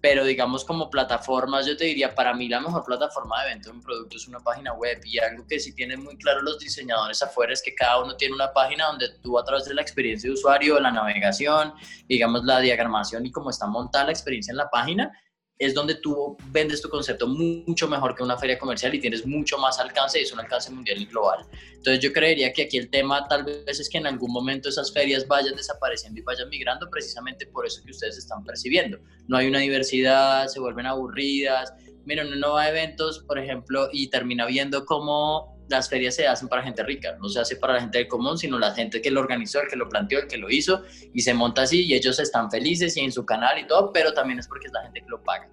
[0.04, 3.76] pero digamos como plataformas, yo te diría, para mí la mejor plataforma de venta de
[3.76, 5.00] un producto es una página web.
[5.02, 8.34] Y algo que sí tienen muy claro los diseñadores afuera es que cada uno tiene
[8.34, 11.72] una página donde tú a través de la experiencia de usuario, la navegación,
[12.06, 15.10] digamos la diagramación y cómo está montada la experiencia en la página,
[15.58, 19.56] es donde tú vendes tu concepto mucho mejor que una feria comercial y tienes mucho
[19.58, 21.46] más alcance y es un alcance mundial y global.
[21.74, 24.92] Entonces yo creería que aquí el tema tal vez es que en algún momento esas
[24.92, 28.98] ferias vayan desapareciendo y vayan migrando precisamente por eso que ustedes están percibiendo.
[29.28, 31.72] No hay una diversidad, se vuelven aburridas.
[32.04, 36.48] Miren, uno va a eventos, por ejemplo, y termina viendo cómo las ferias se hacen
[36.48, 39.10] para gente rica, no se hace para la gente del común, sino la gente que
[39.10, 41.94] lo organizó, el que lo planteó, el que lo hizo, y se monta así y
[41.94, 44.82] ellos están felices y en su canal y todo, pero también es porque es la
[44.82, 45.48] gente que lo paga.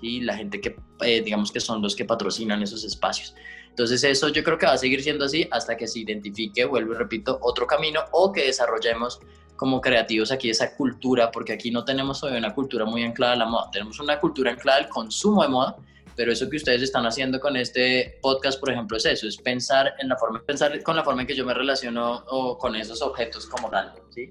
[0.00, 0.20] ¿sí?
[0.20, 3.34] la gente que eh, digamos que son los que patrocinan esos espacios.
[3.68, 6.92] Entonces eso yo creo que va a seguir siendo así hasta que se identifique, vuelvo
[6.92, 9.20] y repito, otro camino o que desarrollemos
[9.56, 13.36] como creativos aquí esa cultura, porque aquí no tenemos todavía una cultura muy anclada a
[13.36, 15.76] la moda, tenemos una cultura anclada al consumo de moda,
[16.20, 19.94] pero eso que ustedes están haciendo con este podcast, por ejemplo, es eso, es pensar
[20.00, 23.00] en la forma, pensar con la forma en que yo me relaciono o con esos
[23.00, 24.30] objetos como tal, ¿sí?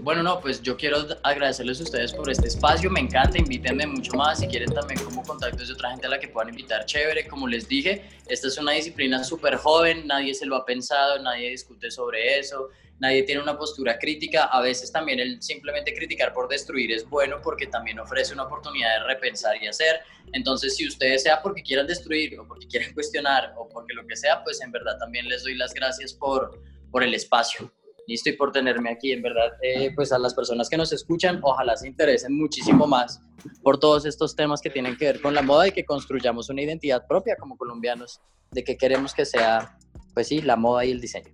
[0.00, 4.14] Bueno, no, pues yo quiero agradecerles a ustedes por este espacio, me encanta, invítenme mucho
[4.14, 7.28] más, si quieren también como contactos de otra gente a la que puedan invitar, chévere,
[7.28, 11.50] como les dije, esta es una disciplina súper joven, nadie se lo ha pensado, nadie
[11.50, 12.70] discute sobre eso,
[13.00, 17.40] nadie tiene una postura crítica, a veces también el simplemente criticar por destruir es bueno
[17.42, 20.00] porque también ofrece una oportunidad de repensar y hacer,
[20.32, 24.16] entonces si ustedes sea porque quieran destruir o porque quieran cuestionar o porque lo que
[24.16, 27.72] sea, pues en verdad también les doy las gracias por, por el espacio
[28.08, 29.12] listo y por tenerme aquí.
[29.12, 33.20] En verdad, eh, pues a las personas que nos escuchan, ojalá se interesen muchísimo más
[33.62, 36.62] por todos estos temas que tienen que ver con la moda y que construyamos una
[36.62, 38.20] identidad propia como colombianos
[38.50, 39.78] de que queremos que sea,
[40.14, 41.30] pues sí, la moda y el diseño.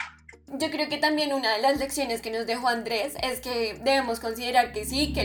[0.59, 4.21] Yo creo que también una de las lecciones que nos dejó Andrés es que debemos
[4.21, 5.23] considerar que sí, que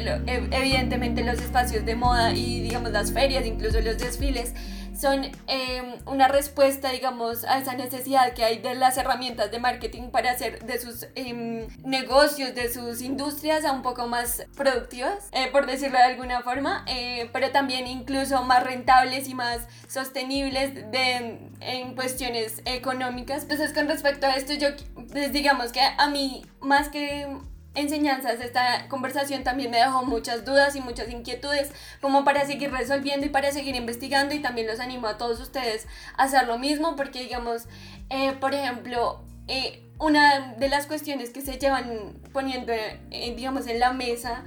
[0.52, 4.54] evidentemente los espacios de moda y digamos las ferias, incluso los desfiles,
[5.00, 10.10] son em, una respuesta, digamos, a esa necesidad que hay de las herramientas de marketing
[10.10, 15.66] para hacer de sus em, negocios, de sus industrias un poco más productivas, eh, por
[15.66, 21.95] decirlo de alguna forma, eh, pero también incluso más rentables y más sostenibles de, en
[21.95, 23.43] cuestiones económicas.
[23.43, 24.70] Entonces, con respecto a esto, yo,
[25.12, 27.28] pues, digamos que a mí, más que
[27.76, 33.26] enseñanzas, esta conversación también me dejó muchas dudas y muchas inquietudes como para seguir resolviendo
[33.26, 36.95] y para seguir investigando y también los animo a todos ustedes a hacer lo mismo
[36.95, 37.65] porque digamos,
[38.09, 43.80] eh, por ejemplo, eh, una de las cuestiones que se llevan poniendo, eh, digamos, en
[43.80, 44.43] la mesa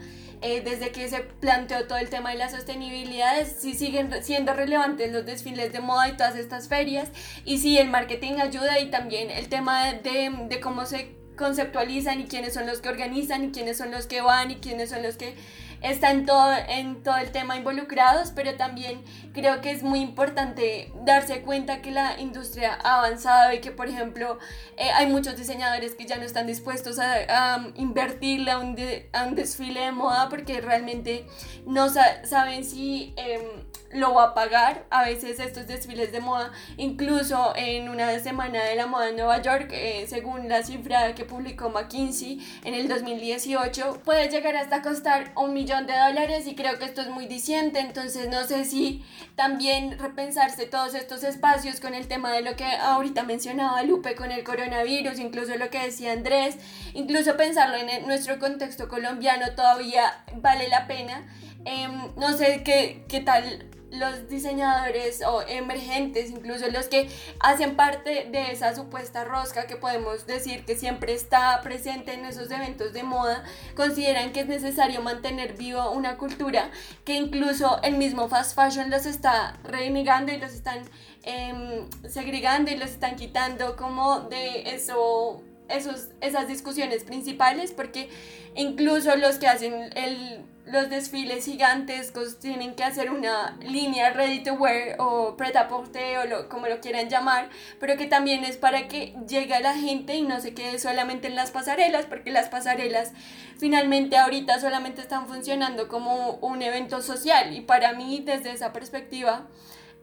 [0.64, 5.12] desde que se planteó todo el tema de la sostenibilidad, es si siguen siendo relevantes
[5.12, 7.10] los desfiles de moda y todas estas ferias,
[7.44, 12.24] y si el marketing ayuda y también el tema de, de cómo se conceptualizan y
[12.24, 15.16] quiénes son los que organizan y quiénes son los que van y quiénes son los
[15.16, 15.34] que
[15.82, 19.02] están todo, en todo el tema involucrados, pero también
[19.32, 23.88] creo que es muy importante darse cuenta que la industria ha avanzado y que, por
[23.88, 24.38] ejemplo,
[24.76, 28.76] eh, hay muchos diseñadores que ya no están dispuestos a, invertirle a un,
[29.12, 31.26] a un, desfile de moda porque realmente
[31.66, 33.14] no saben si...
[33.16, 34.84] Em, lo va a pagar.
[34.90, 39.40] A veces estos desfiles de moda, incluso en una semana de la moda en Nueva
[39.42, 45.32] York, eh, según la cifra que publicó McKinsey en el 2018, puede llegar hasta costar
[45.36, 47.80] un millón de dólares y creo que esto es muy diciente.
[47.80, 49.04] Entonces no sé si
[49.34, 54.30] también repensarse todos estos espacios con el tema de lo que ahorita mencionaba Lupe con
[54.30, 56.56] el coronavirus, incluso lo que decía Andrés,
[56.92, 61.26] incluso pensarlo en nuestro contexto colombiano todavía vale la pena.
[61.64, 67.08] Em, no sé qué, qué tal los diseñadores o emergentes, incluso los que
[67.40, 72.50] hacen parte de esa supuesta rosca que podemos decir que siempre está presente en esos
[72.50, 73.44] eventos de moda,
[73.76, 76.70] consideran que es necesario mantener viva una cultura
[77.04, 80.82] que incluso el mismo fast fashion los está renegando y los están
[81.22, 88.08] em, segregando y los están quitando como de eso esos, esas discusiones principales porque
[88.54, 94.54] incluso los que hacen el los desfiles gigantescos tienen que hacer una línea ready to
[94.54, 97.48] wear o pret à porter o lo, como lo quieran llamar,
[97.80, 101.26] pero que también es para que llegue a la gente y no se quede solamente
[101.26, 103.12] en las pasarelas, porque las pasarelas
[103.58, 107.54] finalmente ahorita solamente están funcionando como un evento social.
[107.56, 109.48] Y para mí desde esa perspectiva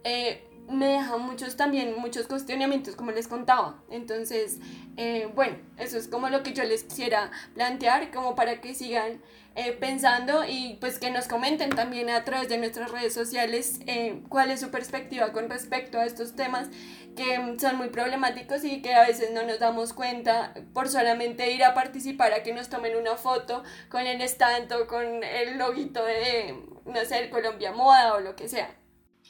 [0.04, 3.82] eh, me deja muchos también, muchos cuestionamientos, como les contaba.
[3.90, 4.60] Entonces,
[4.98, 9.22] eh, bueno, eso es como lo que yo les quisiera plantear, como para que sigan
[9.56, 14.22] eh, pensando y pues que nos comenten también a través de nuestras redes sociales eh,
[14.30, 16.70] cuál es su perspectiva con respecto a estos temas
[17.16, 21.64] que son muy problemáticos y que a veces no nos damos cuenta por solamente ir
[21.64, 26.06] a participar a que nos tomen una foto con el stand o con el loguito
[26.06, 26.56] de,
[26.86, 28.80] no sé, Colombia Moda o lo que sea.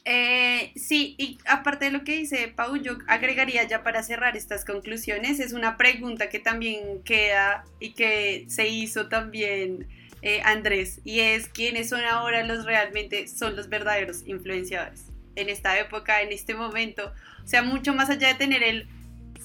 [0.05, 4.65] Eh, sí, y aparte de lo que dice Pau, yo agregaría ya para cerrar estas
[4.65, 9.87] conclusiones, es una pregunta que también queda y que se hizo también
[10.21, 15.77] eh, Andrés, y es quiénes son ahora los realmente son los verdaderos influenciadores en esta
[15.79, 18.87] época, en este momento, o sea, mucho más allá de tener el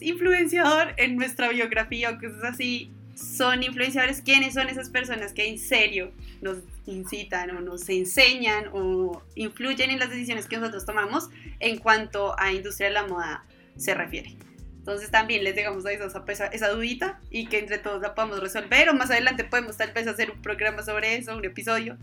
[0.01, 5.59] influenciador en nuestra biografía o cosas así, son influenciadores, quiénes son esas personas que en
[5.59, 6.13] serio
[6.45, 12.39] nos incitan o nos enseñan o influyen en las decisiones que nosotros tomamos en cuanto
[12.39, 13.45] a industria de la moda
[13.77, 14.37] se refiere.
[14.77, 18.91] Entonces también les dejamos ahí esa, esa dudita y que entre todos la podamos resolver
[18.91, 21.97] o más adelante podemos tal vez hacer un programa sobre eso, un episodio.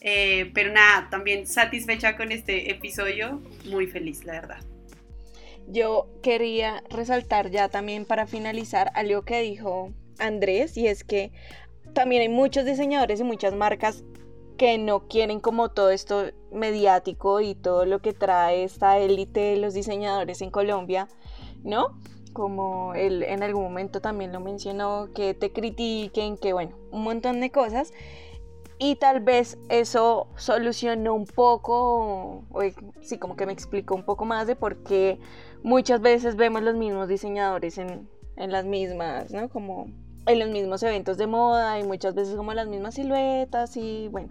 [0.00, 4.60] Eh, pero nada, también satisfecha con este episodio, muy feliz, la verdad.
[5.68, 11.32] Yo quería resaltar ya también para finalizar algo que dijo Andrés y es que
[11.96, 14.04] también hay muchos diseñadores y muchas marcas
[14.58, 19.56] que no quieren como todo esto mediático y todo lo que trae esta élite de
[19.56, 21.08] los diseñadores en Colombia,
[21.64, 21.98] ¿no?
[22.34, 27.40] Como él en algún momento también lo mencionó, que te critiquen, que bueno, un montón
[27.40, 27.94] de cosas.
[28.78, 32.60] Y tal vez eso solucionó un poco, o,
[33.00, 35.18] sí, como que me explicó un poco más de por qué
[35.62, 39.48] muchas veces vemos los mismos diseñadores en, en las mismas, ¿no?
[39.48, 39.86] Como
[40.26, 44.28] en los mismos eventos de moda y muchas veces como las mismas siluetas y bueno,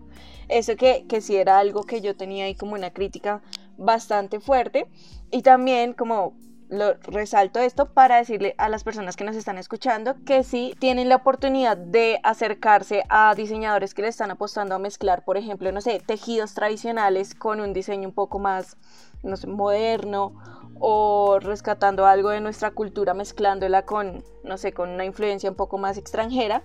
[0.50, 3.42] eso que, que sí era algo que yo tenía ahí como una crítica
[3.78, 4.88] bastante fuerte.
[5.32, 6.34] Y también como
[6.70, 11.10] lo resalto esto para decirle a las personas que nos están escuchando que sí tienen
[11.10, 15.82] la oportunidad de acercarse a diseñadores que le están apostando a mezclar, por ejemplo, no
[15.82, 18.78] sé, tejidos tradicionales con un diseño un poco más,
[19.24, 20.34] no sé, moderno
[20.80, 25.78] o rescatando algo de nuestra cultura mezclándola con, no sé, con una influencia un poco
[25.78, 26.64] más extranjera.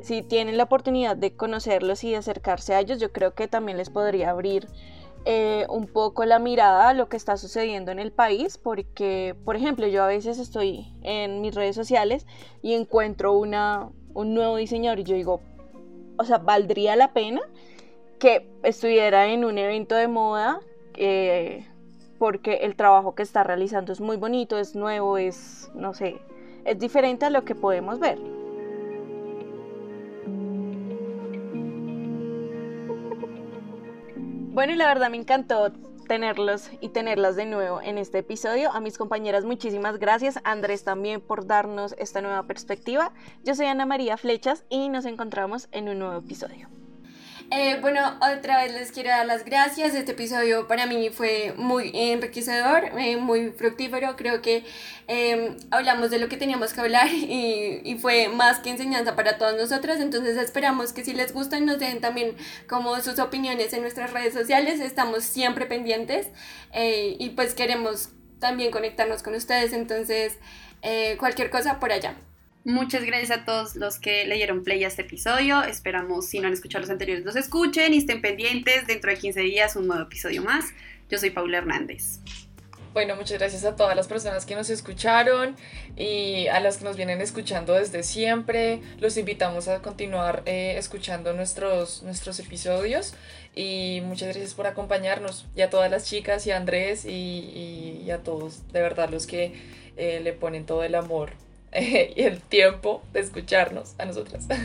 [0.00, 3.78] Si tienen la oportunidad de conocerlos y de acercarse a ellos, yo creo que también
[3.78, 4.66] les podría abrir
[5.26, 9.56] eh, un poco la mirada a lo que está sucediendo en el país, porque, por
[9.56, 12.26] ejemplo, yo a veces estoy en mis redes sociales
[12.60, 15.40] y encuentro una, un nuevo diseñador y yo digo,
[16.18, 17.40] o sea, valdría la pena
[18.18, 20.60] que estuviera en un evento de moda.
[20.96, 21.66] Eh,
[22.18, 26.20] porque el trabajo que está realizando es muy bonito, es nuevo, es, no sé,
[26.64, 28.18] es diferente a lo que podemos ver.
[34.54, 35.72] Bueno, y la verdad me encantó
[36.06, 38.70] tenerlos y tenerlas de nuevo en este episodio.
[38.72, 40.38] A mis compañeras muchísimas gracias.
[40.44, 43.12] Andrés también por darnos esta nueva perspectiva.
[43.42, 46.68] Yo soy Ana María Flechas y nos encontramos en un nuevo episodio.
[47.56, 49.94] Eh, bueno, otra vez les quiero dar las gracias.
[49.94, 54.16] Este episodio para mí fue muy enriquecedor, eh, muy fructífero.
[54.16, 54.64] Creo que
[55.06, 59.38] em, hablamos de lo que teníamos que hablar y, y, fue más que enseñanza para
[59.38, 60.00] todos nosotros.
[60.00, 62.36] Entonces esperamos que si les gustan nos den también
[62.68, 64.80] como sus opiniones en nuestras redes sociales.
[64.80, 66.26] Estamos siempre pendientes
[66.72, 68.08] eh, y pues queremos
[68.40, 69.72] también conectarnos con ustedes.
[69.72, 70.38] Entonces
[71.18, 72.16] cualquier cosa por allá.
[72.66, 75.62] Muchas gracias a todos los que leyeron play a este episodio.
[75.64, 78.86] Esperamos, si no han escuchado los anteriores, los escuchen y estén pendientes.
[78.86, 80.72] Dentro de 15 días, un nuevo episodio más.
[81.10, 82.20] Yo soy Paula Hernández.
[82.94, 85.56] Bueno, muchas gracias a todas las personas que nos escucharon
[85.94, 88.80] y a las que nos vienen escuchando desde siempre.
[88.98, 93.14] Los invitamos a continuar eh, escuchando nuestros, nuestros episodios
[93.54, 98.22] y muchas gracias por acompañarnos y a todas las chicas y a Andrés y, a
[98.22, 99.52] todos, de verdad, los que
[99.98, 101.43] eh, le ponen todo el amor
[102.16, 104.46] y el tiempo de escucharnos a nosotras.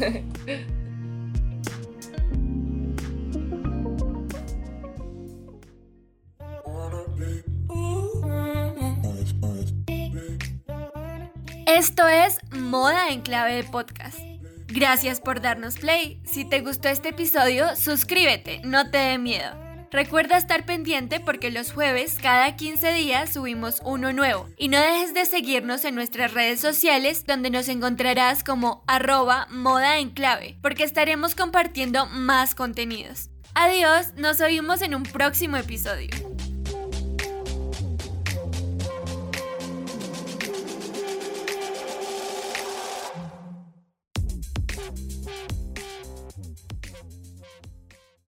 [11.65, 14.19] Esto es Moda en Clave de Podcast.
[14.67, 16.21] Gracias por darnos play.
[16.25, 19.68] Si te gustó este episodio, suscríbete, no te dé miedo.
[19.91, 24.47] Recuerda estar pendiente porque los jueves cada 15 días subimos uno nuevo.
[24.55, 29.97] Y no dejes de seguirnos en nuestras redes sociales donde nos encontrarás como arroba moda
[29.97, 33.29] en clave porque estaremos compartiendo más contenidos.
[33.55, 36.28] Adiós, nos oímos en un próximo episodio.